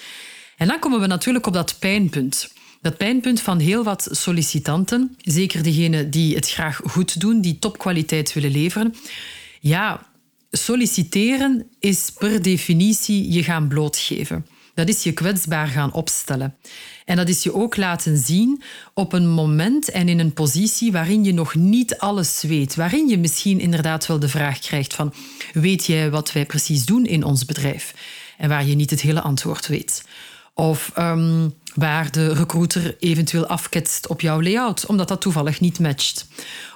En 0.56 0.66
dan 0.66 0.78
komen 0.78 1.00
we 1.00 1.06
natuurlijk 1.06 1.46
op 1.46 1.52
dat 1.52 1.76
pijnpunt. 1.78 2.52
Dat 2.80 2.96
pijnpunt 2.96 3.40
van 3.40 3.58
heel 3.58 3.84
wat 3.84 4.08
sollicitanten, 4.10 5.16
zeker 5.22 5.62
degenen 5.62 6.10
die 6.10 6.34
het 6.34 6.50
graag 6.50 6.80
goed 6.84 7.20
doen, 7.20 7.40
die 7.40 7.58
topkwaliteit 7.58 8.32
willen 8.32 8.50
leveren. 8.50 8.94
Ja, 9.60 10.06
solliciteren 10.56 11.66
is 11.78 12.10
per 12.18 12.42
definitie 12.42 13.32
je 13.32 13.42
gaan 13.42 13.68
blootgeven. 13.68 14.46
Dat 14.74 14.88
is 14.88 15.02
je 15.02 15.12
kwetsbaar 15.12 15.66
gaan 15.66 15.92
opstellen. 15.92 16.56
En 17.04 17.16
dat 17.16 17.28
is 17.28 17.42
je 17.42 17.54
ook 17.54 17.76
laten 17.76 18.18
zien 18.18 18.62
op 18.94 19.12
een 19.12 19.28
moment 19.28 19.90
en 19.90 20.08
in 20.08 20.18
een 20.18 20.32
positie 20.32 20.92
waarin 20.92 21.24
je 21.24 21.32
nog 21.32 21.54
niet 21.54 21.98
alles 21.98 22.42
weet. 22.42 22.74
Waarin 22.74 23.08
je 23.08 23.18
misschien 23.18 23.60
inderdaad 23.60 24.06
wel 24.06 24.18
de 24.18 24.28
vraag 24.28 24.58
krijgt 24.58 24.94
van 24.94 25.12
weet 25.52 25.84
jij 25.84 26.10
wat 26.10 26.32
wij 26.32 26.46
precies 26.46 26.84
doen 26.84 27.06
in 27.06 27.24
ons 27.24 27.44
bedrijf? 27.44 27.94
En 28.38 28.48
waar 28.48 28.66
je 28.66 28.74
niet 28.74 28.90
het 28.90 29.00
hele 29.00 29.20
antwoord 29.20 29.66
weet. 29.66 30.04
Of 30.54 30.92
um, 30.98 31.54
waar 31.74 32.10
de 32.10 32.32
recruiter 32.32 32.96
eventueel 33.00 33.46
afketst 33.46 34.06
op 34.06 34.20
jouw 34.20 34.42
layout, 34.42 34.86
omdat 34.86 35.08
dat 35.08 35.20
toevallig 35.20 35.60
niet 35.60 35.78
matcht. 35.78 36.26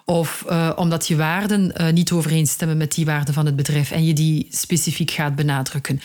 Of 0.04 0.44
uh, 0.48 0.70
omdat 0.76 1.08
je 1.08 1.16
waarden 1.16 1.72
uh, 1.76 1.92
niet 1.92 2.12
overeenstemmen 2.12 2.76
met 2.76 2.94
die 2.94 3.04
waarden 3.04 3.34
van 3.34 3.46
het 3.46 3.56
bedrijf 3.56 3.90
en 3.90 4.04
je 4.04 4.12
die 4.12 4.46
specifiek 4.50 5.10
gaat 5.10 5.36
benadrukken. 5.36 6.00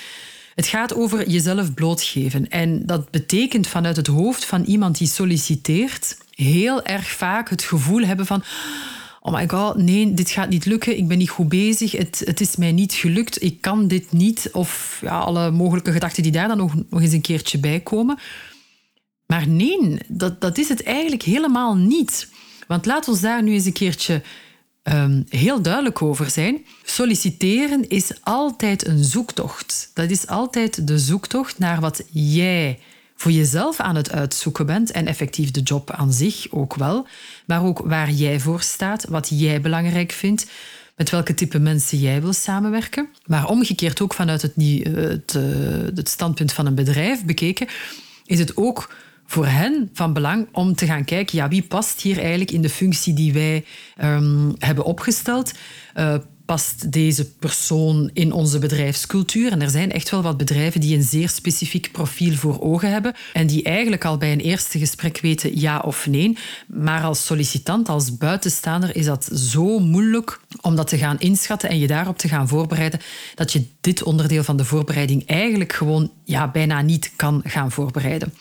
Het 0.55 0.67
gaat 0.67 0.95
over 0.95 1.29
jezelf 1.29 1.73
blootgeven. 1.73 2.49
En 2.49 2.85
dat 2.85 3.11
betekent 3.11 3.67
vanuit 3.67 3.95
het 3.95 4.07
hoofd 4.07 4.45
van 4.45 4.63
iemand 4.63 4.97
die 4.97 5.07
solliciteert 5.07 6.17
heel 6.29 6.83
erg 6.83 7.07
vaak 7.07 7.49
het 7.49 7.63
gevoel 7.63 8.01
hebben 8.01 8.25
van 8.25 8.43
oh 9.21 9.33
my 9.33 9.47
god, 9.47 9.77
nee, 9.77 10.13
dit 10.13 10.29
gaat 10.29 10.49
niet 10.49 10.65
lukken, 10.65 10.97
ik 10.97 11.07
ben 11.07 11.17
niet 11.17 11.29
goed 11.29 11.49
bezig, 11.49 11.91
het, 11.91 12.21
het 12.25 12.41
is 12.41 12.55
mij 12.55 12.71
niet 12.71 12.93
gelukt, 12.93 13.43
ik 13.43 13.61
kan 13.61 13.87
dit 13.87 14.11
niet. 14.11 14.49
Of 14.51 14.99
ja, 15.01 15.19
alle 15.19 15.51
mogelijke 15.51 15.91
gedachten 15.91 16.23
die 16.23 16.31
daar 16.31 16.47
dan 16.47 16.57
nog, 16.57 16.73
nog 16.89 17.01
eens 17.01 17.13
een 17.13 17.21
keertje 17.21 17.57
bij 17.59 17.79
komen. 17.79 18.19
Maar 19.25 19.47
nee, 19.47 19.97
dat, 20.07 20.41
dat 20.41 20.57
is 20.57 20.69
het 20.69 20.83
eigenlijk 20.83 21.23
helemaal 21.23 21.75
niet. 21.75 22.29
Want 22.67 22.85
laat 22.85 23.07
ons 23.07 23.21
daar 23.21 23.43
nu 23.43 23.53
eens 23.53 23.65
een 23.65 23.73
keertje 23.73 24.21
um, 24.83 25.25
heel 25.29 25.61
duidelijk 25.61 26.01
over 26.01 26.29
zijn. 26.29 26.65
Solliciteren 26.83 27.89
is 27.89 28.11
altijd 28.21 28.87
een 28.87 29.03
zoektocht. 29.03 29.91
Dat 29.93 30.09
is 30.09 30.27
altijd 30.27 30.87
de 30.87 30.99
zoektocht 30.99 31.59
naar 31.59 31.79
wat 31.79 32.03
jij 32.11 32.79
voor 33.15 33.31
jezelf 33.31 33.79
aan 33.79 33.95
het 33.95 34.11
uitzoeken 34.11 34.65
bent 34.65 34.91
en 34.91 35.07
effectief 35.07 35.51
de 35.51 35.61
job 35.61 35.91
aan 35.91 36.13
zich 36.13 36.47
ook 36.49 36.75
wel, 36.75 37.07
maar 37.45 37.63
ook 37.63 37.79
waar 37.79 38.11
jij 38.11 38.39
voor 38.39 38.61
staat, 38.61 39.05
wat 39.09 39.29
jij 39.31 39.61
belangrijk 39.61 40.11
vindt, 40.11 40.45
met 40.95 41.09
welke 41.09 41.33
type 41.33 41.59
mensen 41.59 41.97
jij 41.97 42.21
wil 42.21 42.33
samenwerken. 42.33 43.09
Maar 43.25 43.47
omgekeerd 43.47 44.01
ook 44.01 44.13
vanuit 44.13 44.41
het, 44.41 44.53
eh, 44.55 45.41
het 45.95 46.09
standpunt 46.09 46.53
van 46.53 46.65
een 46.65 46.75
bedrijf 46.75 47.25
bekeken, 47.25 47.67
is 48.25 48.39
het 48.39 48.57
ook 48.57 48.89
voor 49.33 49.47
hen 49.47 49.89
van 49.93 50.13
belang 50.13 50.47
om 50.51 50.75
te 50.75 50.85
gaan 50.85 51.05
kijken, 51.05 51.37
ja, 51.37 51.47
wie 51.47 51.63
past 51.63 52.01
hier 52.01 52.19
eigenlijk 52.19 52.51
in 52.51 52.61
de 52.61 52.69
functie 52.69 53.13
die 53.13 53.33
wij 53.33 53.65
um, 54.03 54.55
hebben 54.57 54.85
opgesteld? 54.85 55.51
Uh, 55.97 56.15
past 56.45 56.91
deze 56.91 57.29
persoon 57.31 58.09
in 58.13 58.31
onze 58.31 58.59
bedrijfscultuur? 58.59 59.51
En 59.51 59.61
er 59.61 59.69
zijn 59.69 59.91
echt 59.91 60.09
wel 60.09 60.21
wat 60.21 60.37
bedrijven 60.37 60.81
die 60.81 60.95
een 60.95 61.03
zeer 61.03 61.29
specifiek 61.29 61.91
profiel 61.91 62.35
voor 62.35 62.61
ogen 62.61 62.91
hebben 62.91 63.13
en 63.33 63.47
die 63.47 63.63
eigenlijk 63.63 64.05
al 64.05 64.17
bij 64.17 64.31
een 64.31 64.39
eerste 64.39 64.79
gesprek 64.79 65.19
weten 65.21 65.59
ja 65.59 65.79
of 65.79 66.07
nee. 66.07 66.37
Maar 66.67 67.03
als 67.03 67.25
sollicitant, 67.25 67.89
als 67.89 68.17
buitenstaander, 68.17 68.95
is 68.95 69.05
dat 69.05 69.29
zo 69.33 69.79
moeilijk 69.79 70.39
om 70.61 70.75
dat 70.75 70.87
te 70.87 70.97
gaan 70.97 71.19
inschatten 71.19 71.69
en 71.69 71.79
je 71.79 71.87
daarop 71.87 72.17
te 72.17 72.27
gaan 72.27 72.47
voorbereiden, 72.47 72.99
dat 73.35 73.51
je 73.51 73.65
dit 73.81 74.03
onderdeel 74.03 74.43
van 74.43 74.57
de 74.57 74.65
voorbereiding 74.65 75.25
eigenlijk 75.25 75.73
gewoon 75.73 76.11
ja, 76.23 76.51
bijna 76.51 76.81
niet 76.81 77.11
kan 77.15 77.41
gaan 77.43 77.71
voorbereiden. 77.71 78.33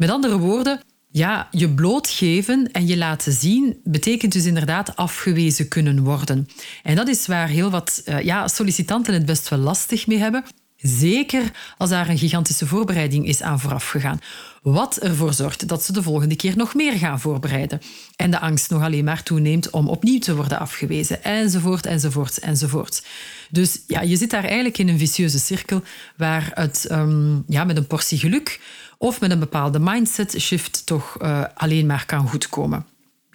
Met 0.00 0.10
andere 0.10 0.38
woorden, 0.38 0.80
ja, 1.10 1.48
je 1.50 1.68
blootgeven 1.70 2.72
en 2.72 2.86
je 2.86 2.96
laten 2.96 3.32
zien 3.32 3.80
betekent 3.84 4.32
dus 4.32 4.44
inderdaad 4.44 4.96
afgewezen 4.96 5.68
kunnen 5.68 6.02
worden. 6.04 6.48
En 6.82 6.96
dat 6.96 7.08
is 7.08 7.26
waar 7.26 7.48
heel 7.48 7.70
wat 7.70 8.02
uh, 8.04 8.22
ja, 8.22 8.48
sollicitanten 8.48 9.14
het 9.14 9.26
best 9.26 9.48
wel 9.48 9.58
lastig 9.58 10.06
mee 10.06 10.18
hebben. 10.18 10.44
Zeker 10.76 11.42
als 11.78 11.90
daar 11.90 12.08
een 12.08 12.18
gigantische 12.18 12.66
voorbereiding 12.66 13.26
is 13.26 13.42
aan 13.42 13.60
vooraf 13.60 13.88
gegaan. 13.88 14.20
Wat 14.62 14.96
ervoor 14.96 15.32
zorgt 15.32 15.68
dat 15.68 15.84
ze 15.84 15.92
de 15.92 16.02
volgende 16.02 16.36
keer 16.36 16.56
nog 16.56 16.74
meer 16.74 16.92
gaan 16.92 17.20
voorbereiden. 17.20 17.80
En 18.16 18.30
de 18.30 18.40
angst 18.40 18.70
nog 18.70 18.82
alleen 18.82 19.04
maar 19.04 19.22
toeneemt 19.22 19.70
om 19.70 19.88
opnieuw 19.88 20.18
te 20.18 20.36
worden 20.36 20.58
afgewezen. 20.58 21.24
Enzovoort, 21.24 21.86
enzovoort, 21.86 22.38
enzovoort. 22.38 23.06
Dus 23.50 23.80
ja, 23.86 24.00
je 24.00 24.16
zit 24.16 24.30
daar 24.30 24.44
eigenlijk 24.44 24.78
in 24.78 24.88
een 24.88 24.98
vicieuze 24.98 25.38
cirkel 25.38 25.82
waar 26.16 26.50
het 26.54 26.88
um, 26.90 27.44
ja, 27.46 27.64
met 27.64 27.76
een 27.76 27.86
portie 27.86 28.18
geluk 28.18 28.60
of 29.00 29.20
met 29.20 29.30
een 29.30 29.38
bepaalde 29.38 29.78
mindset 29.78 30.34
shift 30.38 30.86
toch 30.86 31.16
uh, 31.22 31.44
alleen 31.54 31.86
maar 31.86 32.06
kan 32.06 32.28
goedkomen. 32.28 32.86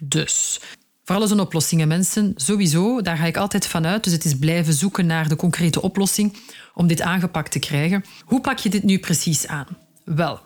Dus 0.02 0.60
voor 1.04 1.16
alles 1.16 1.30
een 1.30 1.40
oplossing. 1.40 1.80
En 1.80 1.88
mensen, 1.88 2.32
sowieso, 2.36 3.02
daar 3.02 3.16
ga 3.16 3.24
ik 3.24 3.36
altijd 3.36 3.66
van 3.66 3.86
uit. 3.86 4.04
Dus 4.04 4.12
het 4.12 4.24
is 4.24 4.38
blijven 4.38 4.72
zoeken 4.72 5.06
naar 5.06 5.28
de 5.28 5.36
concrete 5.36 5.82
oplossing 5.82 6.36
om 6.74 6.86
dit 6.86 7.00
aangepakt 7.00 7.50
te 7.50 7.58
krijgen. 7.58 8.04
Hoe 8.24 8.40
pak 8.40 8.58
je 8.58 8.68
dit 8.68 8.82
nu 8.82 8.98
precies 8.98 9.46
aan? 9.46 9.66
Wel, 10.04 10.40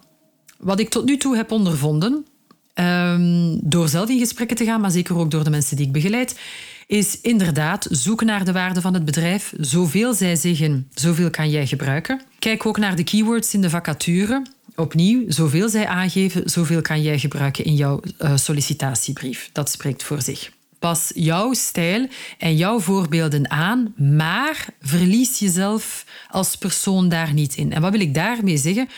wat 0.58 0.80
ik 0.80 0.88
tot 0.88 1.04
nu 1.04 1.16
toe 1.16 1.36
heb 1.36 1.50
ondervonden, 1.50 2.26
um, 2.74 3.58
door 3.62 3.88
zelf 3.88 4.08
in 4.08 4.18
gesprekken 4.18 4.56
te 4.56 4.64
gaan, 4.64 4.80
maar 4.80 4.90
zeker 4.90 5.16
ook 5.18 5.30
door 5.30 5.44
de 5.44 5.50
mensen 5.50 5.76
die 5.76 5.86
ik 5.86 5.92
begeleid, 5.92 6.38
is 6.86 7.20
inderdaad 7.20 7.86
zoeken 7.90 8.26
naar 8.26 8.44
de 8.44 8.52
waarde 8.52 8.80
van 8.80 8.94
het 8.94 9.04
bedrijf. 9.04 9.52
Zoveel 9.58 10.14
zij 10.14 10.36
zeggen, 10.36 10.88
zoveel 10.94 11.30
kan 11.30 11.50
jij 11.50 11.66
gebruiken. 11.66 12.22
Kijk 12.38 12.66
ook 12.66 12.78
naar 12.78 12.96
de 12.96 13.04
keywords 13.04 13.54
in 13.54 13.60
de 13.60 13.70
vacature. 13.70 14.42
Opnieuw, 14.76 15.24
zoveel 15.28 15.68
zij 15.68 15.86
aangeven, 15.86 16.50
zoveel 16.50 16.82
kan 16.82 17.02
jij 17.02 17.18
gebruiken 17.18 17.64
in 17.64 17.74
jouw 17.74 18.00
uh, 18.20 18.36
sollicitatiebrief. 18.36 19.50
Dat 19.52 19.70
spreekt 19.70 20.02
voor 20.02 20.22
zich. 20.22 20.50
Pas 20.78 21.10
jouw 21.14 21.52
stijl 21.52 22.08
en 22.38 22.56
jouw 22.56 22.80
voorbeelden 22.80 23.50
aan, 23.50 23.94
maar 23.96 24.66
verlies 24.80 25.38
jezelf 25.38 26.04
als 26.30 26.56
persoon 26.56 27.08
daar 27.08 27.32
niet 27.32 27.56
in. 27.56 27.72
En 27.72 27.82
wat 27.82 27.92
wil 27.92 28.00
ik 28.00 28.14
daarmee 28.14 28.56
zeggen? 28.56 28.88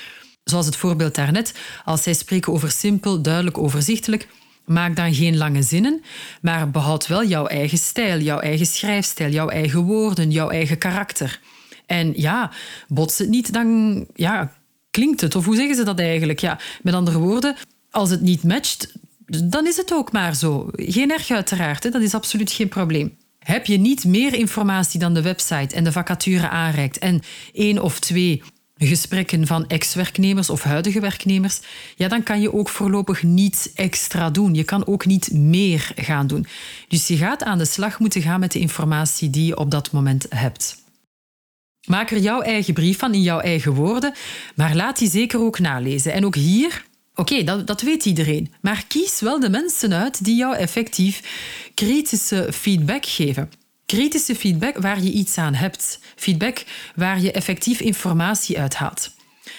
Zoals 0.45 0.67
het 0.67 0.77
voorbeeld 0.77 1.15
daarnet, 1.15 1.55
als 1.85 2.03
zij 2.03 2.15
spreken 2.15 2.53
over 2.53 2.71
simpel, 2.71 3.23
duidelijk, 3.23 3.59
overzichtelijk, 3.59 4.29
maak 4.65 4.97
dan 4.97 5.15
geen 5.15 5.37
lange 5.37 5.63
zinnen, 5.63 6.03
maar 6.41 6.71
behoud 6.71 7.07
wel 7.07 7.25
jouw 7.25 7.47
eigen 7.47 7.79
stijl, 7.79 8.19
jouw 8.21 8.39
eigen 8.39 8.67
schrijfstijl, 8.67 9.31
jouw 9.31 9.49
eigen 9.49 9.81
woorden, 9.81 10.31
jouw 10.31 10.51
eigen 10.51 10.79
karakter. 10.79 11.41
En 11.87 12.13
ja, 12.17 12.51
bots 12.89 13.19
het 13.19 13.29
niet, 13.29 13.53
dan 13.53 14.07
ja, 14.15 14.53
klinkt 14.93 15.21
het. 15.21 15.35
Of 15.35 15.45
hoe 15.45 15.57
zeggen 15.57 15.77
ze 15.77 15.85
dat 15.85 15.99
eigenlijk? 15.99 16.41
Ja, 16.41 16.59
met 16.83 16.95
andere 16.95 17.19
woorden, 17.19 17.57
als 17.91 18.11
het 18.11 18.21
niet 18.21 18.43
matcht, 18.43 18.93
dan 19.45 19.67
is 19.67 19.77
het 19.77 19.93
ook 19.93 20.13
maar 20.13 20.35
zo. 20.35 20.69
Geen 20.73 21.11
erg 21.11 21.31
uiteraard, 21.31 21.93
dat 21.93 22.03
is 22.03 22.15
absoluut 22.15 22.53
geen 22.53 22.69
probleem. 22.69 23.17
Heb 23.39 23.67
je 23.67 23.79
niet 23.79 24.05
meer 24.05 24.35
informatie 24.35 25.01
dan 25.01 25.15
de 25.15 25.23
website 25.23 25.75
en 25.75 25.85
de 25.85 25.93
vacature 25.93 26.49
aanreikt 26.49 26.99
en 26.99 27.21
één 27.53 27.83
of 27.83 28.01
twee 28.01 28.43
gesprekken 28.77 29.47
van 29.47 29.67
ex-werknemers 29.67 30.51
of 30.51 30.63
huidige 30.63 31.01
werknemers, 31.01 31.61
ja, 31.97 32.09
dan 32.09 32.23
kan 32.23 32.41
je 32.41 32.53
ook 32.53 32.69
voorlopig 32.69 33.23
niets 33.23 33.73
extra 33.73 34.31
doen. 34.31 34.55
Je 34.55 34.65
kan 34.65 34.87
ook 34.87 35.07
niet 35.07 35.33
meer 35.33 35.93
gaan 35.97 36.27
doen. 36.27 36.47
Dus 36.89 37.07
je 37.07 37.17
gaat 37.17 37.43
aan 37.43 37.59
de 37.59 37.65
slag 37.65 37.99
moeten 37.99 38.23
gaan 38.23 38.41
met 38.41 38.53
de 38.53 38.59
informatie 38.59 39.31
die 39.31 39.47
je 39.47 39.57
op 39.57 39.71
dat 39.71 39.93
moment 39.93 40.27
hebt. 40.29 40.82
Maak 41.89 42.11
er 42.11 42.19
jouw 42.19 42.41
eigen 42.41 42.75
brief 42.75 42.99
van 42.99 43.15
in 43.15 43.23
jouw 43.23 43.41
eigen 43.41 43.75
woorden, 43.75 44.15
maar 44.55 44.75
laat 44.75 44.99
die 44.99 45.11
zeker 45.11 45.41
ook 45.41 45.59
nalezen. 45.59 46.13
En 46.13 46.25
ook 46.25 46.35
hier, 46.35 46.85
oké, 47.15 47.45
dat, 47.45 47.67
dat 47.67 47.81
weet 47.81 48.05
iedereen, 48.05 48.53
maar 48.61 48.85
kies 48.89 49.21
wel 49.21 49.41
de 49.41 49.51
mensen 49.51 49.93
uit 49.93 50.25
die 50.25 50.37
jou 50.37 50.57
effectief 50.57 51.23
kritische 51.75 52.49
feedback 52.53 53.07
geven. 53.07 53.51
Kritische 53.87 54.35
feedback 54.35 54.79
waar 54.79 55.03
je 55.03 55.13
iets 55.13 55.39
aan 55.39 55.55
hebt. 55.55 55.99
Feedback 56.17 56.65
waar 56.95 57.21
je 57.21 57.33
effectief 57.33 57.81
informatie 57.81 58.59
uithaalt. 58.59 59.11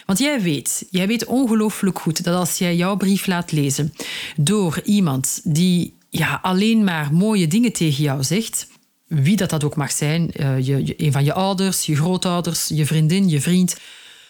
Want 0.05 0.19
jij 0.19 0.41
weet, 0.41 0.86
jij 0.89 1.07
weet 1.07 1.25
ongelooflijk 1.25 1.99
goed 1.99 2.23
dat 2.23 2.36
als 2.36 2.57
jij 2.57 2.75
jouw 2.75 2.95
brief 2.95 3.27
laat 3.27 3.51
lezen 3.51 3.93
door 4.36 4.81
iemand 4.83 5.41
die 5.43 5.93
ja, 6.09 6.39
alleen 6.41 6.83
maar 6.83 7.13
mooie 7.13 7.47
dingen 7.47 7.73
tegen 7.73 8.03
jou 8.03 8.23
zegt, 8.23 8.67
wie 9.21 9.36
dat, 9.36 9.49
dat 9.49 9.63
ook 9.63 9.76
mag 9.76 9.91
zijn, 9.91 10.32
uh, 10.39 10.65
je, 10.65 10.93
een 10.97 11.12
van 11.12 11.23
je 11.23 11.34
ouders, 11.34 11.86
je 11.86 11.95
grootouders, 11.95 12.67
je 12.67 12.86
vriendin, 12.86 13.30
je 13.30 13.41
vriend, 13.41 13.78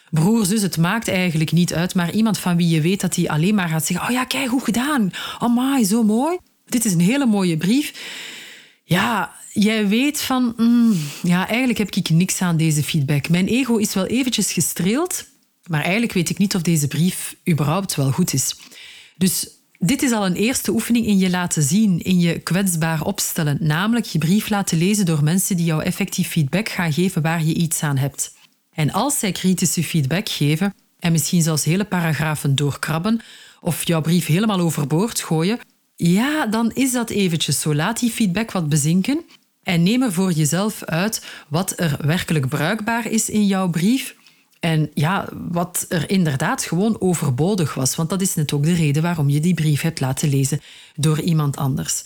broer, 0.10 0.46
zus, 0.46 0.62
het 0.62 0.78
maakt 0.78 1.08
eigenlijk 1.08 1.52
niet 1.52 1.74
uit, 1.74 1.96
maar 1.96 2.12
iemand 2.12 2.38
van 2.38 2.58
wie 2.58 2.70
je 2.70 2.82
weet 2.82 3.02
dat 3.02 3.16
hij 3.16 3.30
alleen 3.30 3.56
maar 3.56 3.70
gaat 3.70 3.86
zeggen, 3.86 4.08
oh 4.08 4.14
ja, 4.14 4.26
kijk, 4.26 4.50
goed 4.50 4.64
gedaan, 4.64 5.12
oh 5.40 5.84
zo 5.84 6.04
mooi. 6.04 6.38
Dit 6.66 6.86
is 6.86 6.94
een 6.94 7.00
hele 7.00 7.26
mooie 7.26 7.58
brief. 7.58 7.94
Ja, 8.84 9.34
jij 9.52 9.88
weet 9.88 10.22
van, 10.22 10.54
mm, 10.58 10.98
ja, 11.24 11.48
eigenlijk 11.48 11.78
heb 11.78 11.96
ik 11.96 12.10
niks 12.10 12.42
aan 12.42 12.58
deze 12.58 12.84
feedback. 12.84 13.30
Mijn 13.30 13.48
ego 13.48 13.78
is 13.78 13.94
wel 13.94 14.06
eventjes 14.06 14.52
gestreeld, 14.52 15.26
maar 15.68 15.82
eigenlijk 15.82 16.14
weet 16.14 16.30
ik 16.30 16.38
niet 16.38 16.56
of 16.56 16.62
deze 16.62 16.88
brief 16.88 17.36
überhaupt 17.50 17.96
wel 17.96 18.12
goed 18.12 18.34
is. 18.34 18.56
Dus 19.18 19.48
dit 19.86 20.02
is 20.02 20.12
al 20.12 20.26
een 20.26 20.36
eerste 20.36 20.72
oefening 20.72 21.06
in 21.06 21.18
je 21.18 21.30
laten 21.30 21.64
zien, 21.64 22.00
in 22.02 22.20
je 22.20 22.40
kwetsbaar 22.40 23.02
opstellen, 23.02 23.58
namelijk 23.60 24.06
je 24.06 24.18
brief 24.18 24.50
laten 24.50 24.78
lezen 24.78 25.06
door 25.06 25.24
mensen 25.24 25.58
die 25.58 25.66
jou 25.66 25.84
effectief 25.84 26.28
feedback 26.28 26.70
gaan 26.70 26.94
geven 26.94 27.22
waar 27.22 27.44
je 27.44 27.54
iets 27.54 27.84
aan 27.84 27.98
hebt. 27.98 28.34
En 28.74 28.92
als 28.92 29.20
zij 29.20 29.32
kritische 29.32 29.84
feedback 29.84 30.30
geven 30.30 30.74
en 31.00 31.12
misschien 31.12 31.42
zelfs 31.42 31.64
hele 31.64 31.84
paragrafen 31.84 32.56
doorkrabben 32.56 33.22
of 33.62 33.88
jouw 33.88 34.02
brief 34.02 34.26
helemaal 34.26 34.60
overboord 34.60 35.20
gooien, 35.20 35.60
ja, 35.96 36.46
dan 36.46 36.72
is 36.74 36.92
dat 36.92 37.10
eventjes 37.10 37.60
zo. 37.60 37.76
Laat 37.76 38.00
die 38.00 38.12
feedback 38.12 38.52
wat 38.52 38.70
bezinken 38.70 39.22
en 39.64 39.84
neem 39.84 40.02
er 40.02 40.14
voor 40.14 40.32
jezelf 40.32 40.84
uit 40.84 41.26
wat 41.48 41.80
er 41.80 41.98
werkelijk 42.02 42.48
bruikbaar 42.48 43.12
is 43.12 43.30
in 43.30 43.46
jouw 43.46 43.70
brief 43.70 44.16
en 44.64 44.92
ja, 44.94 45.30
wat 45.52 45.86
er 45.90 46.10
inderdaad 46.10 46.64
gewoon 46.64 47.02
overbodig 47.02 47.74
was. 47.74 47.96
Want 47.96 48.10
dat 48.10 48.22
is 48.22 48.36
net 48.36 48.54
ook 48.54 48.64
de 48.64 48.74
reden 48.74 49.02
waarom 49.02 49.30
je 49.30 49.40
die 49.40 49.54
brief 49.54 49.82
hebt 49.82 50.00
laten 50.00 50.30
lezen 50.30 50.62
door 50.96 51.22
iemand 51.22 51.58
anders. 51.58 52.04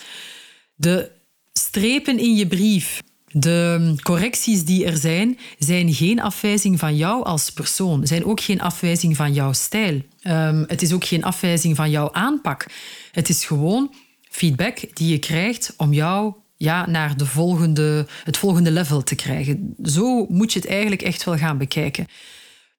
De 0.75 1.11
strepen 1.53 2.19
in 2.19 2.35
je 2.35 2.47
brief, 2.47 3.03
de 3.31 3.93
correcties 4.01 4.65
die 4.65 4.85
er 4.85 4.97
zijn, 4.97 5.37
zijn 5.57 5.93
geen 5.93 6.21
afwijzing 6.21 6.79
van 6.79 6.95
jou 6.95 7.23
als 7.23 7.51
persoon, 7.51 8.07
zijn 8.07 8.25
ook 8.25 8.41
geen 8.41 8.61
afwijzing 8.61 9.15
van 9.15 9.33
jouw 9.33 9.53
stijl. 9.53 10.01
Um, 10.23 10.63
het 10.67 10.81
is 10.81 10.93
ook 10.93 11.05
geen 11.05 11.23
afwijzing 11.23 11.75
van 11.75 11.89
jouw 11.89 12.11
aanpak. 12.11 12.65
Het 13.11 13.29
is 13.29 13.45
gewoon 13.45 13.93
feedback 14.29 14.79
die 14.93 15.11
je 15.11 15.19
krijgt 15.19 15.73
om 15.77 15.93
jou 15.93 16.33
ja, 16.55 16.89
naar 16.89 17.17
de 17.17 17.25
volgende, 17.25 18.07
het 18.23 18.37
volgende 18.37 18.71
level 18.71 19.03
te 19.03 19.15
krijgen. 19.15 19.75
Zo 19.83 20.25
moet 20.29 20.53
je 20.53 20.59
het 20.59 20.69
eigenlijk 20.69 21.01
echt 21.01 21.23
wel 21.23 21.37
gaan 21.37 21.57
bekijken. 21.57 22.07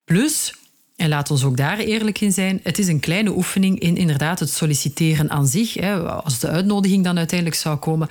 Plus, 0.08 0.54
en 0.96 1.08
laat 1.08 1.30
ons 1.30 1.44
ook 1.44 1.56
daar 1.56 1.78
eerlijk 1.78 2.20
in 2.20 2.32
zijn, 2.32 2.60
het 2.62 2.78
is 2.78 2.88
een 2.88 3.00
kleine 3.00 3.36
oefening 3.36 3.78
in 3.78 3.96
inderdaad 3.96 4.40
het 4.40 4.50
solliciteren 4.50 5.30
aan 5.30 5.46
zich, 5.46 5.74
hè, 5.74 5.98
als 5.98 6.38
de 6.38 6.48
uitnodiging 6.48 7.04
dan 7.04 7.18
uiteindelijk 7.18 7.60
zou 7.60 7.76
komen, 7.76 8.08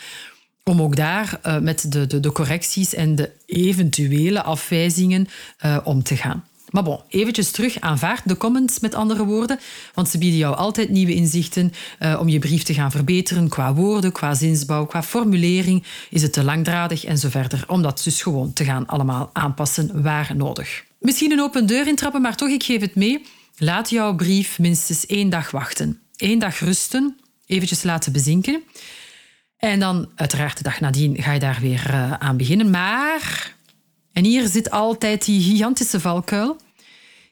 om 0.63 0.81
ook 0.81 0.95
daar 0.95 1.39
uh, 1.45 1.57
met 1.59 1.91
de, 1.91 2.19
de, 2.19 2.31
correcties 2.31 2.93
en 2.93 3.15
de 3.15 3.31
eventuele 3.45 4.43
afwijzingen 4.43 5.27
uh, 5.65 5.77
om 5.83 6.03
te 6.03 6.15
gaan. 6.15 6.45
Maar 6.69 6.83
bon, 6.83 6.99
eventjes 7.09 7.51
terug, 7.51 7.79
aanvaard 7.79 8.21
de 8.25 8.37
comments 8.37 8.79
met 8.79 8.95
andere 8.95 9.25
woorden, 9.25 9.59
want 9.93 10.09
ze 10.09 10.17
bieden 10.17 10.39
jou 10.39 10.55
altijd 10.55 10.89
nieuwe 10.89 11.13
inzichten 11.13 11.73
uh, 11.99 12.17
om 12.19 12.27
je 12.27 12.39
brief 12.39 12.63
te 12.63 12.73
gaan 12.73 12.91
verbeteren 12.91 13.47
qua 13.47 13.73
woorden, 13.73 14.11
qua 14.11 14.33
zinsbouw, 14.33 14.85
qua 14.85 15.03
formulering. 15.03 15.83
Is 16.09 16.21
het 16.21 16.33
te 16.33 16.43
langdradig 16.43 17.05
en 17.05 17.17
zo 17.17 17.29
verder, 17.29 17.63
om 17.67 17.81
dat 17.81 18.01
dus 18.03 18.21
gewoon 18.21 18.53
te 18.53 18.63
gaan 18.63 18.85
allemaal 18.85 19.29
aanpassen 19.33 20.01
waar 20.01 20.31
nodig. 20.35 20.85
Misschien 20.99 21.31
een 21.31 21.41
open 21.41 21.65
deur 21.65 21.87
intrappen, 21.87 22.21
maar 22.21 22.35
toch, 22.35 22.49
ik 22.49 22.63
geef 22.63 22.81
het 22.81 22.95
mee. 22.95 23.25
Laat 23.57 23.89
jouw 23.89 24.15
brief 24.15 24.59
minstens 24.59 25.05
één 25.05 25.29
dag 25.29 25.51
wachten. 25.51 26.01
Eén 26.15 26.39
dag 26.39 26.59
rusten, 26.59 27.17
eventjes 27.45 27.83
laten 27.83 28.11
bezinken. 28.11 28.63
En 29.57 29.79
dan, 29.79 30.09
uiteraard, 30.15 30.57
de 30.57 30.63
dag 30.63 30.79
nadien 30.79 31.21
ga 31.21 31.31
je 31.31 31.39
daar 31.39 31.57
weer 31.61 31.89
uh, 31.89 32.13
aan 32.13 32.37
beginnen. 32.37 32.69
Maar, 32.69 33.55
en 34.13 34.23
hier 34.23 34.47
zit 34.47 34.71
altijd 34.71 35.25
die 35.25 35.41
gigantische 35.41 35.99
valkuil. 35.99 36.57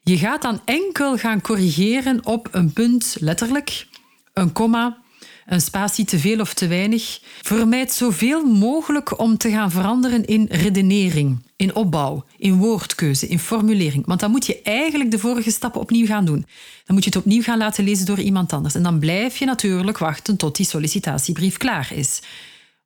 Je 0.04 0.18
gaat 0.18 0.42
dan 0.42 0.62
enkel 0.66 1.18
gaan 1.18 1.42
corrigeren 1.42 2.26
op 2.26 2.48
een 2.52 2.74
punt, 2.74 3.16
letterlijk, 3.20 3.88
een 4.34 4.52
komma, 4.52 4.98
een 5.46 5.62
spatie 5.62 6.06
te 6.06 6.20
veel 6.20 6.40
of 6.40 6.54
te 6.54 6.68
weinig. 6.68 7.20
Vermijd 7.42 7.92
zoveel 7.92 8.46
mogelijk 8.46 9.20
om 9.20 9.38
te 9.38 9.50
gaan 9.50 9.72
veranderen 9.72 10.26
in 10.26 10.46
redenering, 10.50 11.44
in 11.56 11.76
opbouw, 11.76 12.26
in 12.38 12.58
woordkeuze, 12.58 13.28
in 13.28 13.40
formulering. 13.40 14.06
Want 14.06 14.20
dan 14.20 14.32
moet 14.32 14.46
je 14.46 14.62
eigenlijk 14.62 15.12
de 15.12 15.20
vorige 15.20 15.52
stappen 15.52 15.82
opnieuw 15.82 16.06
gaan 16.06 16.26
doen. 16.26 16.46
Dan 16.86 16.96
moet 16.96 17.04
je 17.04 17.10
het 17.10 17.20
opnieuw 17.20 17.42
gaan 17.42 17.58
laten 17.58 17.84
lezen 17.84 18.06
door 18.06 18.20
iemand 18.20 18.54
anders. 18.54 18.76
En 18.76 18.84
dan 18.84 19.00
blijf 19.00 19.38
je 19.38 19.46
natuurlijk 19.46 19.98
wachten 19.98 20.38
tot 20.38 20.56
die 20.56 20.66
sollicitatiebrief 20.66 21.58
klaar 21.58 21.92
is. 21.94 22.22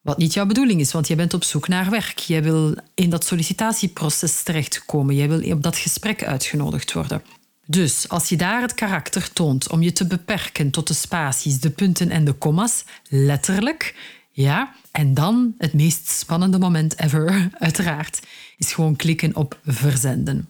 Wat 0.02 0.18
niet 0.18 0.34
jouw 0.34 0.46
bedoeling 0.46 0.80
is, 0.80 0.92
want 0.92 1.08
je 1.08 1.16
bent 1.16 1.34
op 1.34 1.44
zoek 1.44 1.68
naar 1.68 1.90
werk. 1.90 2.20
Jij 2.20 2.44
wil 2.44 2.76
in 2.94 3.10
dat 3.10 3.26
sollicitatieproces 3.26 4.44
terechtkomen. 4.44 5.16
Jij 5.16 5.30
wil 5.30 5.52
op 5.54 5.64
dat 5.64 5.78
gesprek 5.78 6.24
uitgenodigd 6.24 6.94
worden. 6.94 7.22
Dus 7.72 8.08
als 8.08 8.30
je 8.30 8.38
daar 8.38 8.62
het 8.62 8.74
karakter 8.74 9.34
toont 9.34 9.70
om 9.70 9.82
je 9.82 9.92
te 9.92 10.08
beperken 10.08 10.72
tot 10.72 10.88
de 10.88 10.94
spaties, 10.94 11.60
de 11.60 11.70
punten 11.70 12.10
en 12.10 12.26
de 12.26 12.34
kommas, 12.34 12.84
letterlijk, 13.10 13.96
ja, 14.32 14.76
en 14.92 15.14
dan 15.14 15.54
het 15.58 15.74
meest 15.74 16.08
spannende 16.08 16.60
moment 16.60 17.00
ever, 17.00 17.50
uiteraard, 17.60 18.20
is 18.58 18.74
gewoon 18.74 18.96
klikken 18.96 19.36
op 19.36 19.60
verzenden. 19.66 20.50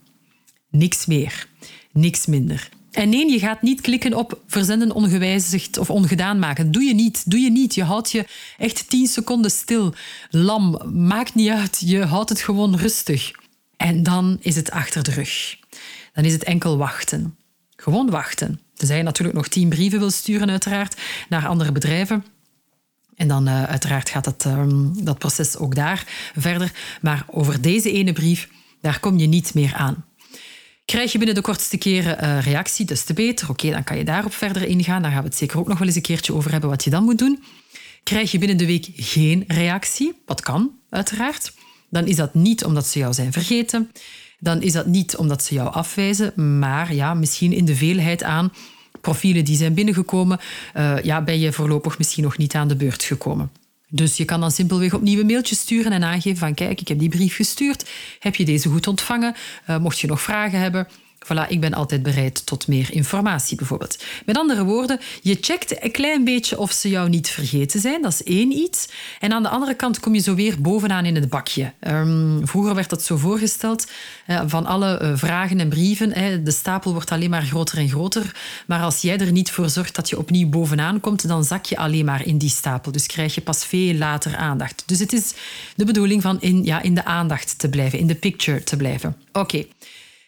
Niks 0.69 1.05
meer, 1.05 1.47
niks 1.91 2.25
minder. 2.25 2.69
En 2.91 3.09
nee, 3.09 3.31
je 3.31 3.39
gaat 3.39 3.61
niet 3.61 3.81
klikken 3.81 4.13
op 4.13 4.41
verzenden 4.47 4.91
ongewijzigd 4.91 5.77
of 5.77 5.89
ongedaan 5.89 6.39
maken. 6.39 6.71
Doe 6.71 6.83
je 6.83 6.93
niet, 6.93 7.31
doe 7.31 7.39
je 7.39 7.51
niet. 7.51 7.75
Je 7.75 7.83
houdt 7.83 8.11
je 8.11 8.25
echt 8.57 8.89
10 8.89 9.07
seconden 9.07 9.51
stil. 9.51 9.93
Lam, 10.29 10.81
maakt 10.93 11.35
niet 11.35 11.49
uit. 11.49 11.81
Je 11.85 12.03
houdt 12.05 12.29
het 12.29 12.41
gewoon 12.41 12.75
rustig. 12.75 13.31
En 13.77 14.03
dan 14.03 14.37
is 14.41 14.55
het 14.55 14.71
achter 14.71 15.03
de 15.03 15.11
rug 15.11 15.58
dan 16.19 16.27
is 16.27 16.33
het 16.33 16.43
enkel 16.43 16.77
wachten. 16.77 17.37
Gewoon 17.75 18.09
wachten. 18.09 18.61
Tenzij 18.73 18.97
je 18.97 19.03
natuurlijk 19.03 19.37
nog 19.37 19.47
tien 19.47 19.69
brieven 19.69 19.99
wil 19.99 20.11
sturen, 20.11 20.49
uiteraard, 20.49 20.95
naar 21.29 21.47
andere 21.47 21.71
bedrijven. 21.71 22.25
En 23.15 23.27
dan 23.27 23.47
uh, 23.47 23.63
uiteraard 23.63 24.09
gaat 24.09 24.25
het, 24.25 24.45
um, 24.45 25.05
dat 25.05 25.17
proces 25.17 25.57
ook 25.57 25.75
daar 25.75 26.03
verder. 26.35 26.71
Maar 27.01 27.25
over 27.27 27.61
deze 27.61 27.91
ene 27.91 28.13
brief, 28.13 28.49
daar 28.81 28.99
kom 28.99 29.17
je 29.17 29.27
niet 29.27 29.53
meer 29.53 29.73
aan. 29.73 30.05
Krijg 30.85 31.11
je 31.11 31.17
binnen 31.17 31.35
de 31.35 31.41
kortste 31.41 31.77
keren 31.77 32.23
uh, 32.23 32.41
reactie, 32.41 32.85
dus 32.85 33.03
te 33.03 33.13
beter. 33.13 33.49
Oké, 33.49 33.71
dan 33.71 33.83
kan 33.83 33.97
je 33.97 34.03
daarop 34.03 34.33
verder 34.33 34.67
ingaan. 34.67 35.01
Daar 35.01 35.11
gaan 35.11 35.21
we 35.21 35.27
het 35.27 35.37
zeker 35.37 35.59
ook 35.59 35.67
nog 35.67 35.77
wel 35.77 35.87
eens 35.87 35.95
een 35.95 36.01
keertje 36.01 36.33
over 36.33 36.51
hebben 36.51 36.69
wat 36.69 36.83
je 36.83 36.89
dan 36.89 37.03
moet 37.03 37.17
doen. 37.17 37.43
Krijg 38.03 38.31
je 38.31 38.37
binnen 38.37 38.57
de 38.57 38.65
week 38.65 38.87
geen 38.95 39.43
reactie, 39.47 40.21
wat 40.25 40.41
kan 40.41 40.71
uiteraard, 40.89 41.53
dan 41.89 42.07
is 42.07 42.15
dat 42.15 42.33
niet 42.33 42.65
omdat 42.65 42.87
ze 42.87 42.99
jou 42.99 43.13
zijn 43.13 43.31
vergeten. 43.31 43.91
Dan 44.39 44.61
is 44.61 44.71
dat 44.71 44.85
niet 44.85 45.15
omdat 45.15 45.43
ze 45.43 45.53
jou 45.53 45.73
afwijzen, 45.73 46.59
maar 46.59 46.93
ja, 46.93 47.13
misschien 47.13 47.53
in 47.53 47.65
de 47.65 47.75
veelheid 47.75 48.23
aan 48.23 48.51
profielen 49.01 49.45
die 49.45 49.57
zijn 49.57 49.73
binnengekomen, 49.73 50.39
uh, 50.77 51.03
ja, 51.03 51.21
ben 51.21 51.39
je 51.39 51.51
voorlopig 51.51 51.97
misschien 51.97 52.23
nog 52.23 52.37
niet 52.37 52.55
aan 52.55 52.67
de 52.67 52.75
beurt 52.75 53.03
gekomen. 53.03 53.51
Dus 53.89 54.17
je 54.17 54.25
kan 54.25 54.39
dan 54.39 54.51
simpelweg 54.51 54.93
opnieuw 54.93 55.19
een 55.19 55.25
mailtje 55.25 55.55
sturen 55.55 55.91
en 55.91 56.03
aangeven 56.03 56.37
van 56.37 56.53
kijk, 56.53 56.81
ik 56.81 56.87
heb 56.87 56.99
die 56.99 57.09
brief 57.09 57.35
gestuurd. 57.35 57.89
Heb 58.19 58.35
je 58.35 58.45
deze 58.45 58.69
goed 58.69 58.87
ontvangen? 58.87 59.35
Uh, 59.69 59.77
mocht 59.77 59.99
je 59.99 60.07
nog 60.07 60.21
vragen 60.21 60.59
hebben, 60.59 60.87
Voilà, 61.25 61.47
ik 61.47 61.59
ben 61.59 61.73
altijd 61.73 62.03
bereid 62.03 62.45
tot 62.45 62.67
meer 62.67 62.93
informatie 62.93 63.57
bijvoorbeeld. 63.57 64.03
Met 64.25 64.37
andere 64.37 64.63
woorden, 64.63 64.99
je 65.21 65.37
checkt 65.41 65.83
een 65.83 65.91
klein 65.91 66.23
beetje 66.23 66.59
of 66.59 66.71
ze 66.71 66.89
jou 66.89 67.09
niet 67.09 67.29
vergeten 67.29 67.79
zijn. 67.79 68.01
Dat 68.01 68.11
is 68.11 68.23
één 68.23 68.51
iets. 68.51 68.87
En 69.19 69.33
aan 69.33 69.43
de 69.43 69.49
andere 69.49 69.73
kant 69.73 69.99
kom 69.99 70.13
je 70.13 70.21
zo 70.21 70.35
weer 70.35 70.61
bovenaan 70.61 71.05
in 71.05 71.15
het 71.15 71.29
bakje. 71.29 71.73
Um, 71.87 72.47
vroeger 72.47 72.75
werd 72.75 72.89
dat 72.89 73.03
zo 73.03 73.17
voorgesteld 73.17 73.91
van 74.45 74.65
alle 74.65 74.99
uh, 75.01 75.11
vragen 75.15 75.59
en 75.59 75.69
brieven. 75.69 76.43
De 76.43 76.51
stapel 76.51 76.91
wordt 76.93 77.11
alleen 77.11 77.29
maar 77.29 77.43
groter 77.43 77.77
en 77.77 77.89
groter. 77.89 78.35
Maar 78.67 78.81
als 78.81 79.01
jij 79.01 79.17
er 79.17 79.31
niet 79.31 79.51
voor 79.51 79.69
zorgt 79.69 79.95
dat 79.95 80.09
je 80.09 80.17
opnieuw 80.17 80.49
bovenaan 80.49 80.99
komt, 80.99 81.27
dan 81.27 81.43
zak 81.43 81.65
je 81.65 81.77
alleen 81.77 82.05
maar 82.05 82.25
in 82.25 82.37
die 82.37 82.49
stapel. 82.49 82.91
Dus 82.91 83.05
krijg 83.05 83.35
je 83.35 83.41
pas 83.41 83.65
veel 83.65 83.93
later 83.93 84.35
aandacht. 84.35 84.83
Dus 84.85 84.99
het 84.99 85.13
is 85.13 85.33
de 85.75 85.85
bedoeling 85.85 86.21
van 86.21 86.41
in, 86.41 86.63
ja, 86.63 86.81
in 86.81 86.93
de 86.93 87.05
aandacht 87.05 87.59
te 87.59 87.69
blijven, 87.69 87.99
in 87.99 88.07
de 88.07 88.15
picture 88.15 88.63
te 88.63 88.77
blijven. 88.77 89.15
Oké. 89.31 89.65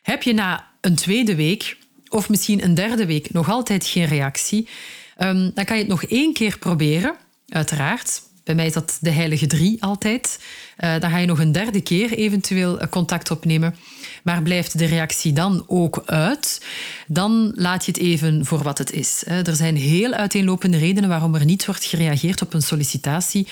Heb 0.02 0.24
je 0.24 0.34
na 0.34 0.70
een 0.82 0.96
tweede 0.96 1.36
week 1.36 1.78
of 2.10 2.30
misschien 2.30 2.64
een 2.64 2.74
derde 2.74 3.06
week 3.06 3.34
nog 3.34 3.50
altijd 3.50 3.86
geen 3.86 4.06
reactie, 4.06 4.68
um, 5.18 5.52
dan 5.54 5.66
kan 5.66 5.76
je 5.76 5.82
het 5.82 5.92
nog 5.92 6.04
één 6.04 6.34
keer 6.34 6.58
proberen, 6.58 7.16
uiteraard. 7.48 8.22
Bij 8.44 8.56
mij 8.56 8.66
is 8.66 8.74
dat 8.74 8.98
de 9.02 9.12
heilige 9.12 9.48
drie 9.48 9.84
altijd. 9.84 10.40
Uh, 10.80 11.00
dan 11.00 11.10
ga 11.10 11.18
je 11.18 11.28
nog 11.28 11.40
een 11.40 11.52
derde 11.52 11.82
keer 11.82 12.12
eventueel 12.12 12.88
contact 12.90 13.32
opnemen. 13.32 13.76
Maar 14.24 14.42
blijft 14.42 14.78
de 14.78 14.86
reactie 14.86 15.34
dan 15.34 15.64
ook 15.68 16.04
uit, 16.06 16.66
dan 17.08 17.52
laat 17.56 17.86
je 17.86 17.92
het 17.92 18.02
even 18.02 18.46
voor 18.46 18.64
wat 18.64 18.78
het 18.78 18.92
is. 18.92 19.24
Er 19.26 19.56
zijn 19.56 19.76
heel 19.76 20.12
uiteenlopende 20.12 20.78
redenen 20.78 21.10
waarom 21.10 21.36
er 21.36 21.46
niet 21.46 21.66
wordt 21.66 21.86
gereageerd 21.86 22.42
op 22.42 22.54
een 22.54 22.62
sollicitatie. 22.62 23.48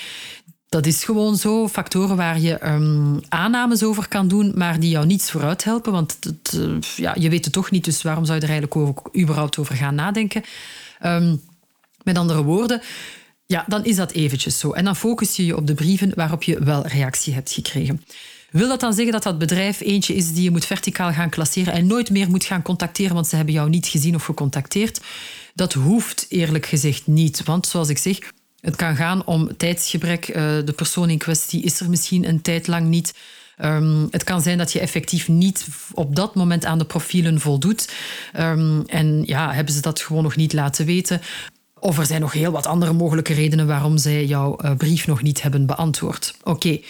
Dat 0.70 0.86
is 0.86 1.04
gewoon 1.04 1.36
zo. 1.36 1.68
Factoren 1.68 2.16
waar 2.16 2.40
je 2.40 2.66
um, 2.66 3.20
aannames 3.28 3.82
over 3.82 4.08
kan 4.08 4.28
doen, 4.28 4.52
maar 4.54 4.80
die 4.80 4.90
jou 4.90 5.06
niets 5.06 5.30
vooruit 5.30 5.64
helpen. 5.64 5.92
Want 5.92 6.16
het, 6.20 6.52
uh, 6.56 6.76
ja, 6.96 7.16
je 7.18 7.28
weet 7.28 7.44
het 7.44 7.54
toch 7.54 7.70
niet, 7.70 7.84
dus 7.84 8.02
waarom 8.02 8.24
zou 8.24 8.38
je 8.38 8.46
er 8.46 8.50
eigenlijk 8.50 9.16
überhaupt 9.16 9.58
over 9.58 9.74
gaan 9.74 9.94
nadenken? 9.94 10.42
Um, 11.04 11.40
met 12.02 12.18
andere 12.18 12.42
woorden, 12.42 12.82
ja, 13.46 13.64
dan 13.66 13.84
is 13.84 13.96
dat 13.96 14.12
eventjes 14.12 14.58
zo. 14.58 14.72
En 14.72 14.84
dan 14.84 14.96
focus 14.96 15.36
je 15.36 15.46
je 15.46 15.56
op 15.56 15.66
de 15.66 15.74
brieven 15.74 16.12
waarop 16.14 16.42
je 16.42 16.64
wel 16.64 16.86
reactie 16.86 17.34
hebt 17.34 17.52
gekregen. 17.52 18.04
Wil 18.50 18.68
dat 18.68 18.80
dan 18.80 18.94
zeggen 18.94 19.12
dat 19.12 19.22
dat 19.22 19.38
bedrijf 19.38 19.80
eentje 19.80 20.14
is 20.14 20.32
die 20.32 20.42
je 20.42 20.50
moet 20.50 20.66
verticaal 20.66 21.12
gaan 21.12 21.30
klasseren 21.30 21.72
en 21.72 21.86
nooit 21.86 22.10
meer 22.10 22.30
moet 22.30 22.44
gaan 22.44 22.62
contacteren, 22.62 23.14
want 23.14 23.26
ze 23.26 23.36
hebben 23.36 23.54
jou 23.54 23.68
niet 23.68 23.86
gezien 23.86 24.14
of 24.14 24.24
gecontacteerd? 24.24 25.00
Dat 25.54 25.72
hoeft 25.72 26.26
eerlijk 26.28 26.66
gezegd 26.66 27.06
niet. 27.06 27.44
Want 27.44 27.66
zoals 27.66 27.88
ik 27.88 27.98
zeg, 27.98 28.18
het 28.60 28.76
kan 28.76 28.96
gaan 28.96 29.26
om 29.26 29.56
tijdsgebrek. 29.56 30.28
Uh, 30.28 30.34
de 30.64 30.72
persoon 30.76 31.10
in 31.10 31.18
kwestie 31.18 31.62
is 31.62 31.80
er 31.80 31.90
misschien 31.90 32.28
een 32.28 32.42
tijd 32.42 32.66
lang 32.66 32.86
niet. 32.86 33.14
Um, 33.64 34.08
het 34.10 34.24
kan 34.24 34.42
zijn 34.42 34.58
dat 34.58 34.72
je 34.72 34.80
effectief 34.80 35.28
niet 35.28 35.66
op 35.92 36.16
dat 36.16 36.34
moment 36.34 36.64
aan 36.64 36.78
de 36.78 36.84
profielen 36.84 37.40
voldoet. 37.40 37.92
Um, 38.38 38.82
en 38.86 39.22
ja, 39.26 39.52
hebben 39.52 39.74
ze 39.74 39.80
dat 39.80 40.00
gewoon 40.00 40.22
nog 40.22 40.36
niet 40.36 40.52
laten 40.52 40.86
weten. 40.86 41.20
Of 41.78 41.98
er 41.98 42.06
zijn 42.06 42.20
nog 42.20 42.32
heel 42.32 42.52
wat 42.52 42.66
andere 42.66 42.92
mogelijke 42.92 43.32
redenen 43.32 43.66
waarom 43.66 43.98
zij 43.98 44.24
jouw 44.24 44.58
uh, 44.64 44.76
brief 44.76 45.06
nog 45.06 45.22
niet 45.22 45.42
hebben 45.42 45.66
beantwoord. 45.66 46.34
Oké. 46.42 46.80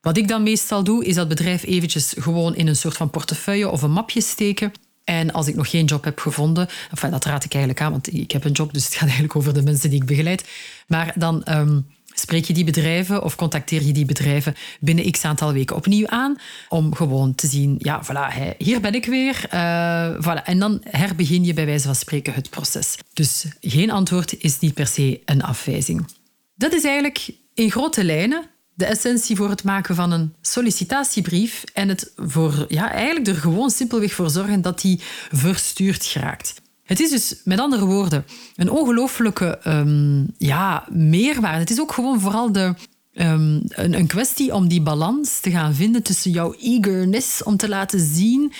Wat 0.00 0.16
ik 0.16 0.28
dan 0.28 0.42
meestal 0.42 0.84
doe, 0.84 1.04
is 1.04 1.14
dat 1.14 1.28
bedrijf 1.28 1.64
eventjes 1.64 2.14
gewoon 2.18 2.54
in 2.54 2.66
een 2.66 2.76
soort 2.76 2.96
van 2.96 3.10
portefeuille 3.10 3.70
of 3.70 3.82
een 3.82 3.92
mapje 3.92 4.20
steken. 4.20 4.72
En 5.04 5.32
als 5.32 5.46
ik 5.46 5.54
nog 5.54 5.70
geen 5.70 5.84
job 5.84 6.04
heb 6.04 6.18
gevonden, 6.18 6.68
enfin, 6.90 7.10
dat 7.10 7.24
raad 7.24 7.44
ik 7.44 7.52
eigenlijk 7.54 7.84
aan, 7.84 7.90
want 7.90 8.14
ik 8.14 8.30
heb 8.30 8.44
een 8.44 8.52
job, 8.52 8.72
dus 8.72 8.84
het 8.84 8.94
gaat 8.94 9.02
eigenlijk 9.02 9.36
over 9.36 9.54
de 9.54 9.62
mensen 9.62 9.90
die 9.90 10.00
ik 10.00 10.06
begeleid. 10.06 10.48
Maar 10.86 11.12
dan 11.16 11.42
um, 11.50 11.86
spreek 12.14 12.44
je 12.44 12.52
die 12.52 12.64
bedrijven 12.64 13.22
of 13.22 13.36
contacteer 13.36 13.82
je 13.82 13.92
die 13.92 14.04
bedrijven 14.04 14.54
binnen 14.80 15.10
x 15.10 15.24
aantal 15.24 15.52
weken 15.52 15.76
opnieuw 15.76 16.06
aan, 16.06 16.36
om 16.68 16.94
gewoon 16.94 17.34
te 17.34 17.46
zien, 17.46 17.74
ja, 17.78 18.02
voilà, 18.04 18.56
hier 18.58 18.80
ben 18.80 18.94
ik 18.94 19.04
weer. 19.04 19.46
Uh, 19.54 20.14
voilà. 20.20 20.44
En 20.44 20.58
dan 20.58 20.80
herbegin 20.84 21.44
je 21.44 21.54
bij 21.54 21.66
wijze 21.66 21.86
van 21.86 21.94
spreken 21.94 22.34
het 22.34 22.50
proces. 22.50 22.96
Dus 23.12 23.44
geen 23.60 23.90
antwoord 23.90 24.42
is 24.42 24.58
niet 24.58 24.74
per 24.74 24.86
se 24.86 25.20
een 25.24 25.42
afwijzing. 25.42 26.06
Dat 26.54 26.72
is 26.72 26.84
eigenlijk 26.84 27.30
in 27.54 27.70
grote 27.70 28.04
lijnen 28.04 28.44
de 28.74 28.84
essentie 28.84 29.36
voor 29.36 29.50
het 29.50 29.64
maken 29.64 29.94
van 29.94 30.10
een 30.12 30.34
sollicitatiebrief 30.40 31.64
en 31.72 31.88
het 31.88 32.12
voor, 32.16 32.64
ja, 32.68 32.92
eigenlijk 32.92 33.26
er 33.26 33.34
gewoon 33.34 33.70
simpelweg 33.70 34.12
voor 34.12 34.30
zorgen 34.30 34.62
dat 34.62 34.80
die 34.80 35.00
verstuurd 35.30 36.04
geraakt. 36.04 36.62
Het 36.84 37.00
is 37.00 37.10
dus, 37.10 37.40
met 37.44 37.58
andere 37.58 37.84
woorden, 37.84 38.24
een 38.56 38.70
ongelooflijke 38.70 39.58
um, 39.66 40.34
ja, 40.38 40.84
meerwaarde. 40.90 41.58
Het 41.58 41.70
is 41.70 41.80
ook 41.80 41.92
gewoon 41.92 42.20
vooral 42.20 42.52
de, 42.52 42.74
um, 43.12 43.62
een, 43.68 43.94
een 43.94 44.06
kwestie 44.06 44.54
om 44.54 44.68
die 44.68 44.82
balans 44.82 45.40
te 45.40 45.50
gaan 45.50 45.74
vinden 45.74 46.02
tussen 46.02 46.30
jouw 46.30 46.54
eagerness 46.60 47.42
om 47.42 47.56
te 47.56 47.68
laten 47.68 48.00
zien 48.00 48.52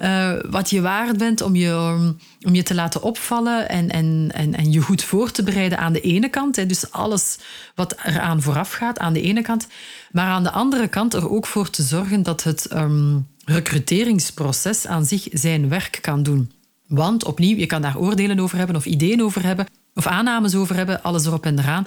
uh, 0.00 0.32
wat 0.50 0.70
je 0.70 0.80
waard 0.80 1.18
bent, 1.18 1.40
om 1.40 1.56
je, 1.56 2.14
om 2.46 2.54
je 2.54 2.62
te 2.62 2.74
laten 2.74 3.02
opvallen 3.02 3.68
en, 3.68 3.90
en, 3.90 4.30
en, 4.32 4.54
en 4.54 4.72
je 4.72 4.80
goed 4.80 5.04
voor 5.04 5.30
te 5.30 5.42
bereiden 5.42 5.78
aan 5.78 5.92
de 5.92 6.00
ene 6.00 6.28
kant. 6.28 6.56
Hè, 6.56 6.66
dus 6.66 6.90
alles 6.90 7.38
wat 7.74 7.96
eraan 8.04 8.42
vooraf 8.42 8.72
gaat 8.72 8.98
aan 8.98 9.12
de 9.12 9.22
ene 9.22 9.42
kant. 9.42 9.66
Maar 10.12 10.26
aan 10.26 10.42
de 10.42 10.50
andere 10.50 10.88
kant 10.88 11.14
er 11.14 11.30
ook 11.30 11.46
voor 11.46 11.70
te 11.70 11.82
zorgen 11.82 12.22
dat 12.22 12.42
het 12.42 12.72
um, 12.72 13.26
recruteringsproces 13.44 14.86
aan 14.86 15.04
zich 15.04 15.26
zijn 15.32 15.68
werk 15.68 15.98
kan 16.00 16.22
doen. 16.22 16.52
Want 16.86 17.24
opnieuw, 17.24 17.56
je 17.56 17.66
kan 17.66 17.82
daar 17.82 17.98
oordelen 17.98 18.40
over 18.40 18.58
hebben 18.58 18.76
of 18.76 18.86
ideeën 18.86 19.22
over 19.22 19.42
hebben 19.42 19.66
of 19.94 20.06
aannames 20.06 20.54
over 20.54 20.76
hebben, 20.76 21.02
alles 21.02 21.26
erop 21.26 21.46
en 21.46 21.58
eraan. 21.58 21.86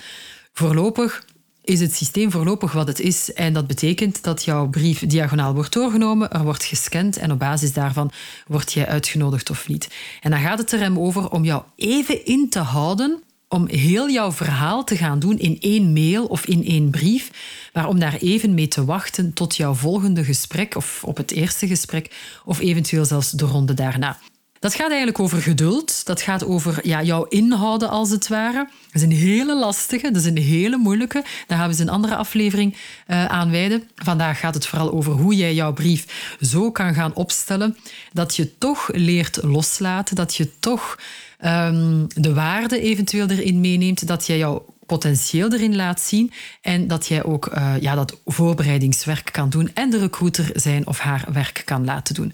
Voorlopig 0.53 1.25
is 1.67 1.79
het 1.79 1.95
systeem 1.95 2.31
voorlopig 2.31 2.71
wat 2.71 2.87
het 2.87 2.99
is. 2.99 3.33
En 3.33 3.53
dat 3.53 3.67
betekent 3.67 4.23
dat 4.23 4.43
jouw 4.43 4.67
brief 4.67 4.99
diagonaal 4.99 5.53
wordt 5.53 5.73
doorgenomen, 5.73 6.31
er 6.31 6.43
wordt 6.43 6.63
gescand 6.63 7.17
en 7.17 7.31
op 7.31 7.39
basis 7.39 7.73
daarvan 7.73 8.11
word 8.47 8.73
jij 8.73 8.87
uitgenodigd 8.87 9.49
of 9.49 9.67
niet. 9.67 9.87
En 10.21 10.31
dan 10.31 10.39
gaat 10.39 10.57
het 10.57 10.71
er 10.71 10.79
hem 10.79 10.99
over 10.99 11.29
om 11.29 11.43
jou 11.43 11.63
even 11.75 12.25
in 12.25 12.49
te 12.49 12.59
houden 12.59 13.21
om 13.49 13.67
heel 13.67 14.09
jouw 14.09 14.31
verhaal 14.31 14.83
te 14.83 14.97
gaan 14.97 15.19
doen 15.19 15.39
in 15.39 15.57
één 15.59 15.93
mail 15.93 16.25
of 16.25 16.45
in 16.45 16.65
één 16.65 16.89
brief, 16.89 17.31
maar 17.73 17.87
om 17.87 17.99
daar 17.99 18.15
even 18.15 18.53
mee 18.53 18.67
te 18.67 18.85
wachten 18.85 19.33
tot 19.33 19.55
jouw 19.55 19.73
volgende 19.73 20.23
gesprek 20.23 20.75
of 20.75 21.03
op 21.03 21.17
het 21.17 21.31
eerste 21.31 21.67
gesprek 21.67 22.15
of 22.45 22.59
eventueel 22.59 23.05
zelfs 23.05 23.31
de 23.31 23.45
ronde 23.45 23.73
daarna. 23.73 24.17
Dat 24.59 24.73
gaat 24.73 24.87
eigenlijk 24.87 25.19
over 25.19 25.41
geduld. 25.41 26.05
Dat 26.05 26.21
gaat 26.21 26.45
over 26.45 26.79
ja, 26.87 27.03
jouw 27.03 27.23
inhouden, 27.23 27.89
als 27.89 28.09
het 28.09 28.27
ware. 28.27 28.69
Dat 28.91 29.01
is 29.01 29.01
een 29.01 29.11
hele 29.11 29.55
lastige, 29.59 30.11
dat 30.11 30.21
is 30.21 30.27
een 30.27 30.37
hele 30.37 30.77
moeilijke. 30.77 31.23
Daar 31.47 31.57
gaan 31.57 31.67
we 31.67 31.73
eens 31.73 31.81
een 31.81 31.89
andere 31.89 32.15
aflevering 32.15 32.73
uh, 33.07 33.25
aan 33.25 33.51
wijden. 33.51 33.89
Vandaag 33.95 34.39
gaat 34.39 34.53
het 34.53 34.67
vooral 34.67 34.91
over 34.91 35.11
hoe 35.11 35.35
jij 35.35 35.53
jouw 35.53 35.73
brief 35.73 36.35
zo 36.41 36.71
kan 36.71 36.93
gaan 36.93 37.13
opstellen 37.13 37.77
dat 38.13 38.35
je 38.35 38.57
toch 38.57 38.89
leert 38.93 39.39
loslaten, 39.43 40.15
dat 40.15 40.35
je 40.35 40.59
toch 40.59 40.99
um, 41.45 42.07
de 42.15 42.33
waarde 42.33 42.81
eventueel 42.81 43.27
erin 43.27 43.61
meeneemt, 43.61 44.07
dat 44.07 44.27
jij 44.27 44.37
jouw 44.37 44.65
potentieel 44.85 45.53
erin 45.53 45.75
laat 45.75 46.01
zien 46.01 46.31
en 46.61 46.87
dat 46.87 47.07
jij 47.07 47.23
ook 47.23 47.45
uh, 47.53 47.73
ja, 47.79 47.95
dat 47.95 48.17
voorbereidingswerk 48.25 49.29
kan 49.31 49.49
doen 49.49 49.71
en 49.73 49.89
de 49.89 49.97
recruiter 49.97 50.49
zijn 50.53 50.87
of 50.87 50.99
haar 50.99 51.25
werk 51.31 51.61
kan 51.65 51.85
laten 51.85 52.15
doen. 52.15 52.33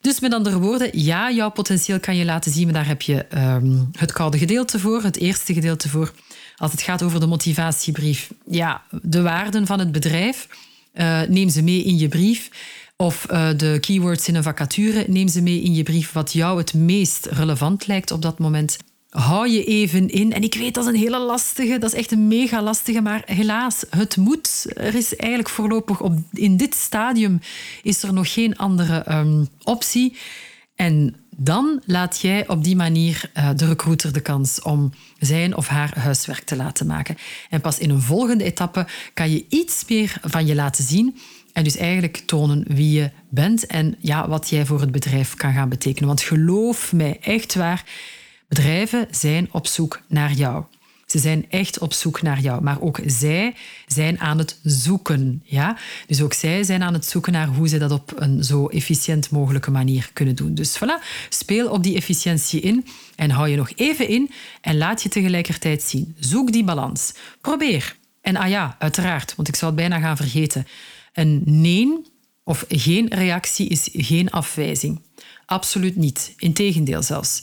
Dus 0.00 0.20
met 0.20 0.34
andere 0.34 0.58
woorden, 0.58 0.90
ja, 0.92 1.32
jouw 1.32 1.50
potentieel 1.50 2.00
kan 2.00 2.16
je 2.16 2.24
laten 2.24 2.52
zien, 2.52 2.64
maar 2.64 2.74
daar 2.74 2.86
heb 2.86 3.02
je 3.02 3.26
um, 3.34 3.88
het 3.98 4.12
koude 4.12 4.38
gedeelte 4.38 4.78
voor, 4.78 5.02
het 5.02 5.16
eerste 5.16 5.54
gedeelte 5.54 5.88
voor. 5.88 6.12
Als 6.56 6.70
het 6.70 6.82
gaat 6.82 7.02
over 7.02 7.20
de 7.20 7.26
motivatiebrief, 7.26 8.30
ja, 8.46 8.82
de 9.02 9.22
waarden 9.22 9.66
van 9.66 9.78
het 9.78 9.92
bedrijf, 9.92 10.48
uh, 10.94 11.20
neem 11.22 11.48
ze 11.48 11.62
mee 11.62 11.84
in 11.84 11.98
je 11.98 12.08
brief. 12.08 12.50
Of 12.96 13.26
uh, 13.30 13.48
de 13.56 13.78
keywords 13.80 14.28
in 14.28 14.34
een 14.34 14.42
vacature, 14.42 15.04
neem 15.06 15.28
ze 15.28 15.42
mee 15.42 15.62
in 15.62 15.74
je 15.74 15.82
brief 15.82 16.12
wat 16.12 16.32
jou 16.32 16.58
het 16.58 16.74
meest 16.74 17.26
relevant 17.26 17.86
lijkt 17.86 18.10
op 18.10 18.22
dat 18.22 18.38
moment 18.38 18.76
hou 19.08 19.48
je 19.48 19.64
even 19.64 20.08
in. 20.08 20.32
En 20.32 20.42
ik 20.42 20.54
weet, 20.54 20.74
dat 20.74 20.84
is 20.84 20.90
een 20.90 20.98
hele 20.98 21.18
lastige, 21.18 21.78
dat 21.78 21.92
is 21.92 21.98
echt 21.98 22.12
een 22.12 22.28
mega 22.28 22.62
lastige, 22.62 23.00
maar 23.00 23.22
helaas, 23.26 23.84
het 23.90 24.16
moet. 24.16 24.66
Er 24.76 24.94
is 24.94 25.16
eigenlijk 25.16 25.50
voorlopig 25.50 26.00
op, 26.00 26.18
in 26.32 26.56
dit 26.56 26.74
stadium 26.74 27.40
is 27.82 28.02
er 28.02 28.12
nog 28.12 28.32
geen 28.32 28.56
andere 28.56 29.12
um, 29.12 29.48
optie. 29.62 30.16
En 30.74 31.14
dan 31.36 31.82
laat 31.86 32.20
jij 32.20 32.48
op 32.48 32.64
die 32.64 32.76
manier 32.76 33.30
uh, 33.34 33.50
de 33.56 33.66
recruiter 33.66 34.12
de 34.12 34.20
kans 34.20 34.62
om 34.62 34.92
zijn 35.18 35.56
of 35.56 35.68
haar 35.68 35.98
huiswerk 35.98 36.44
te 36.44 36.56
laten 36.56 36.86
maken. 36.86 37.16
En 37.50 37.60
pas 37.60 37.78
in 37.78 37.90
een 37.90 38.00
volgende 38.00 38.44
etappe 38.44 38.86
kan 39.14 39.30
je 39.30 39.44
iets 39.48 39.84
meer 39.88 40.20
van 40.22 40.46
je 40.46 40.54
laten 40.54 40.84
zien 40.84 41.18
en 41.52 41.64
dus 41.64 41.76
eigenlijk 41.76 42.16
tonen 42.16 42.64
wie 42.68 42.92
je 42.92 43.10
bent 43.30 43.66
en 43.66 43.96
ja, 43.98 44.28
wat 44.28 44.48
jij 44.48 44.66
voor 44.66 44.80
het 44.80 44.92
bedrijf 44.92 45.34
kan 45.34 45.52
gaan 45.52 45.68
betekenen. 45.68 46.08
Want 46.08 46.20
geloof 46.20 46.92
mij, 46.92 47.18
echt 47.20 47.54
waar, 47.54 47.84
bedrijven 48.48 49.06
zijn 49.10 49.48
op 49.50 49.66
zoek 49.66 50.00
naar 50.08 50.32
jou. 50.32 50.64
Ze 51.06 51.18
zijn 51.18 51.46
echt 51.50 51.78
op 51.78 51.92
zoek 51.92 52.22
naar 52.22 52.40
jou. 52.40 52.62
Maar 52.62 52.80
ook 52.80 53.00
zij 53.06 53.54
zijn 53.86 54.20
aan 54.20 54.38
het 54.38 54.58
zoeken. 54.62 55.42
Ja? 55.44 55.76
Dus 56.06 56.22
ook 56.22 56.32
zij 56.32 56.62
zijn 56.62 56.82
aan 56.82 56.92
het 56.92 57.04
zoeken 57.04 57.32
naar 57.32 57.46
hoe 57.46 57.68
ze 57.68 57.78
dat 57.78 57.90
op 57.90 58.12
een 58.16 58.44
zo 58.44 58.66
efficiënt 58.66 59.30
mogelijke 59.30 59.70
manier 59.70 60.10
kunnen 60.12 60.34
doen. 60.34 60.54
Dus 60.54 60.78
voilà, 60.78 61.04
speel 61.28 61.70
op 61.70 61.82
die 61.82 61.96
efficiëntie 61.96 62.60
in 62.60 62.86
en 63.16 63.30
hou 63.30 63.48
je 63.48 63.56
nog 63.56 63.70
even 63.74 64.08
in 64.08 64.30
en 64.60 64.78
laat 64.78 65.02
je 65.02 65.08
tegelijkertijd 65.08 65.82
zien. 65.82 66.16
Zoek 66.18 66.52
die 66.52 66.64
balans. 66.64 67.14
Probeer. 67.40 67.96
En 68.20 68.36
ah 68.36 68.48
ja, 68.48 68.76
uiteraard, 68.78 69.34
want 69.36 69.48
ik 69.48 69.56
zou 69.56 69.72
het 69.72 69.80
bijna 69.80 70.00
gaan 70.00 70.16
vergeten. 70.16 70.66
Een 71.12 71.42
nee 71.44 72.06
of 72.44 72.64
geen 72.68 73.08
reactie 73.08 73.68
is 73.68 73.88
geen 73.92 74.30
afwijzing. 74.30 75.00
Absoluut 75.46 75.96
niet. 75.96 76.32
Integendeel 76.36 77.02
zelfs. 77.02 77.42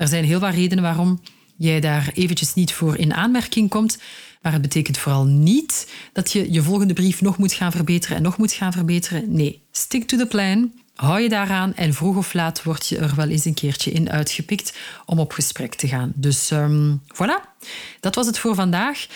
Er 0.00 0.08
zijn 0.08 0.24
heel 0.24 0.40
wat 0.40 0.54
redenen 0.54 0.84
waarom 0.84 1.20
jij 1.56 1.80
daar 1.80 2.10
eventjes 2.14 2.54
niet 2.54 2.72
voor 2.72 2.96
in 2.96 3.14
aanmerking 3.14 3.68
komt. 3.70 3.98
Maar 4.42 4.52
het 4.52 4.62
betekent 4.62 4.98
vooral 4.98 5.24
niet 5.24 5.92
dat 6.12 6.32
je 6.32 6.52
je 6.52 6.62
volgende 6.62 6.92
brief 6.92 7.20
nog 7.20 7.38
moet 7.38 7.52
gaan 7.52 7.72
verbeteren 7.72 8.16
en 8.16 8.22
nog 8.22 8.36
moet 8.36 8.52
gaan 8.52 8.72
verbeteren. 8.72 9.32
Nee, 9.32 9.62
stick 9.70 10.06
to 10.06 10.16
the 10.16 10.26
plan. 10.26 10.72
Hou 10.94 11.20
je 11.20 11.28
daaraan 11.28 11.74
en 11.74 11.94
vroeg 11.94 12.16
of 12.16 12.32
laat 12.32 12.62
word 12.62 12.86
je 12.86 12.98
er 12.98 13.14
wel 13.14 13.28
eens 13.28 13.44
een 13.44 13.54
keertje 13.54 13.90
in 13.90 14.10
uitgepikt 14.10 14.76
om 15.06 15.18
op 15.18 15.32
gesprek 15.32 15.74
te 15.74 15.88
gaan. 15.88 16.12
Dus 16.14 16.50
um, 16.50 17.02
voilà, 17.14 17.60
dat 18.00 18.14
was 18.14 18.26
het 18.26 18.38
voor 18.38 18.54
vandaag. 18.54 19.06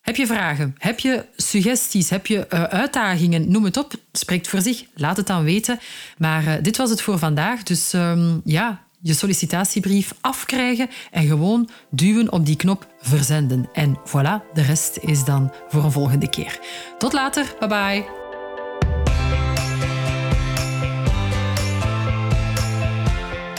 Heb 0.00 0.16
je 0.16 0.26
vragen? 0.26 0.74
Heb 0.78 0.98
je 0.98 1.24
suggesties? 1.36 2.10
Heb 2.10 2.26
je 2.26 2.46
uh, 2.50 2.62
uitdagingen? 2.62 3.50
Noem 3.50 3.64
het 3.64 3.76
op. 3.76 3.94
Spreekt 4.12 4.48
voor 4.48 4.60
zich. 4.60 4.84
Laat 4.94 5.16
het 5.16 5.26
dan 5.26 5.44
weten. 5.44 5.78
Maar 6.18 6.44
uh, 6.44 6.54
dit 6.62 6.76
was 6.76 6.90
het 6.90 7.02
voor 7.02 7.18
vandaag. 7.18 7.62
Dus 7.62 7.92
um, 7.92 8.40
ja, 8.44 8.86
je 9.00 9.14
sollicitatiebrief 9.14 10.14
afkrijgen 10.20 10.88
en 11.10 11.26
gewoon 11.26 11.68
duwen 11.90 12.32
op 12.32 12.46
die 12.46 12.56
knop 12.56 12.86
verzenden. 13.00 13.68
En 13.72 13.98
voilà, 13.98 14.52
de 14.52 14.62
rest 14.62 14.98
is 15.00 15.24
dan 15.24 15.52
voor 15.68 15.84
een 15.84 15.92
volgende 15.92 16.28
keer. 16.28 16.60
Tot 16.98 17.12
later, 17.12 17.54
bye 17.58 17.68
bye. 17.68 18.18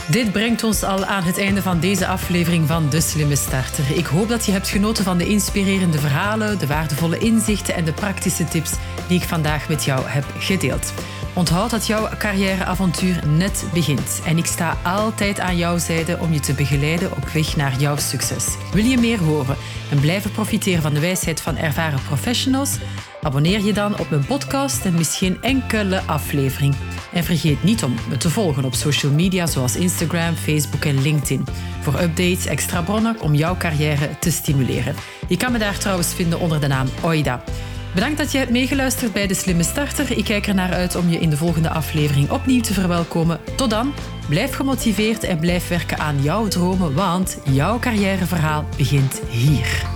Dit 0.10 0.32
brengt 0.32 0.64
ons 0.64 0.84
al 0.84 1.06
aan 1.06 1.24
het 1.24 1.38
einde 1.38 1.62
van 1.62 1.80
deze 1.80 2.08
aflevering 2.08 2.68
van 2.68 2.90
De 2.90 3.02
Slimme 3.02 3.36
Starter. 3.36 3.98
Ik 3.98 4.06
hoop 4.06 4.30
dat 4.30 4.46
je 4.46 4.52
hebt 4.52 4.68
genoten 4.68 5.04
van 5.04 5.18
de 5.18 5.28
inspirerende 5.28 6.00
verhalen, 6.00 6.60
de 6.60 6.68
waardevolle 6.68 7.18
inzichten 7.18 7.76
en 7.76 7.86
de 7.86 7.94
praktische 7.94 8.44
tips 8.44 8.72
die 9.08 9.18
ik 9.22 9.28
vandaag 9.28 9.70
met 9.70 9.84
jou 9.84 10.02
heb 10.06 10.26
gedeeld. 10.38 10.94
Onthoud 11.34 11.70
dat 11.70 11.88
jouw 11.88 12.10
carrièreavontuur 12.18 13.28
net 13.28 13.66
begint 13.74 14.22
en 14.26 14.38
ik 14.38 14.46
sta 14.46 14.78
altijd 14.84 15.40
aan 15.40 15.58
jouw 15.58 15.78
zijde 15.78 16.18
om 16.20 16.34
je 16.34 16.40
te 16.40 16.54
begeleiden 16.54 17.12
op 17.12 17.30
weg 17.30 17.56
naar 17.56 17.80
jouw 17.80 17.98
succes. 17.98 18.48
Wil 18.74 18.86
je 18.86 18.98
meer 18.98 19.20
horen 19.20 19.58
en 19.92 20.00
blijven 20.00 20.32
profiteren 20.32 20.82
van 20.82 20.94
de 20.94 21.00
wijsheid 21.00 21.42
van 21.42 21.58
ervaren 21.58 22.00
professionals? 22.08 22.78
Abonneer 23.22 23.64
je 23.64 23.74
dan 23.74 24.00
op 24.00 24.10
mijn 24.10 24.26
podcast 24.26 24.86
en 24.86 24.94
mis 24.94 25.18
geen 25.18 25.42
enkele 25.42 26.02
aflevering. 26.02 26.76
En 27.14 27.24
vergeet 27.24 27.64
niet 27.64 27.84
om 27.84 27.96
me 28.10 28.18
te 28.18 28.30
volgen 28.30 28.66
op 28.66 28.74
social 28.74 29.12
media 29.12 29.46
zoals 29.46 29.76
Instagram, 29.76 30.36
Facebook 30.36 30.86
en 30.86 31.02
LinkedIn. 31.02 31.46
Voor 31.82 32.02
updates, 32.02 32.46
extra 32.46 32.82
bronnen 32.82 33.22
om 33.22 33.36
jouw 33.36 33.58
carrière 33.58 34.10
te 34.20 34.32
stimuleren. 34.32 34.96
Je 35.28 35.38
kan 35.38 35.52
me 35.52 35.58
daar 35.58 35.78
trouwens 35.78 36.14
vinden 36.14 36.40
onder 36.40 36.62
de 36.62 36.68
naam 36.68 36.88
Oida. 37.02 37.44
Bedankt 37.94 38.18
dat 38.18 38.32
je 38.32 38.38
hebt 38.38 38.52
meegeluisterd 38.52 39.14
bij 39.14 39.28
De 39.28 39.34
Slimme 39.34 39.64
Starter. 39.64 40.18
Ik 40.18 40.24
kijk 40.24 40.48
er 40.48 40.56
naar 40.56 40.74
uit 40.74 40.96
om 40.96 41.10
je 41.10 41.20
in 41.20 41.30
de 41.30 41.38
volgende 41.38 41.70
aflevering 41.70 42.32
opnieuw 42.32 42.62
te 42.62 42.74
verwelkomen. 42.74 43.40
Tot 43.56 43.70
dan, 43.70 43.94
blijf 44.28 44.56
gemotiveerd 44.56 45.24
en 45.24 45.40
blijf 45.40 45.68
werken 45.68 45.98
aan 45.98 46.22
jouw 46.22 46.48
dromen, 46.48 46.94
want 46.94 47.38
jouw 47.44 47.80
carrièreverhaal 47.80 48.66
begint 48.78 49.22
hier. 49.30 49.88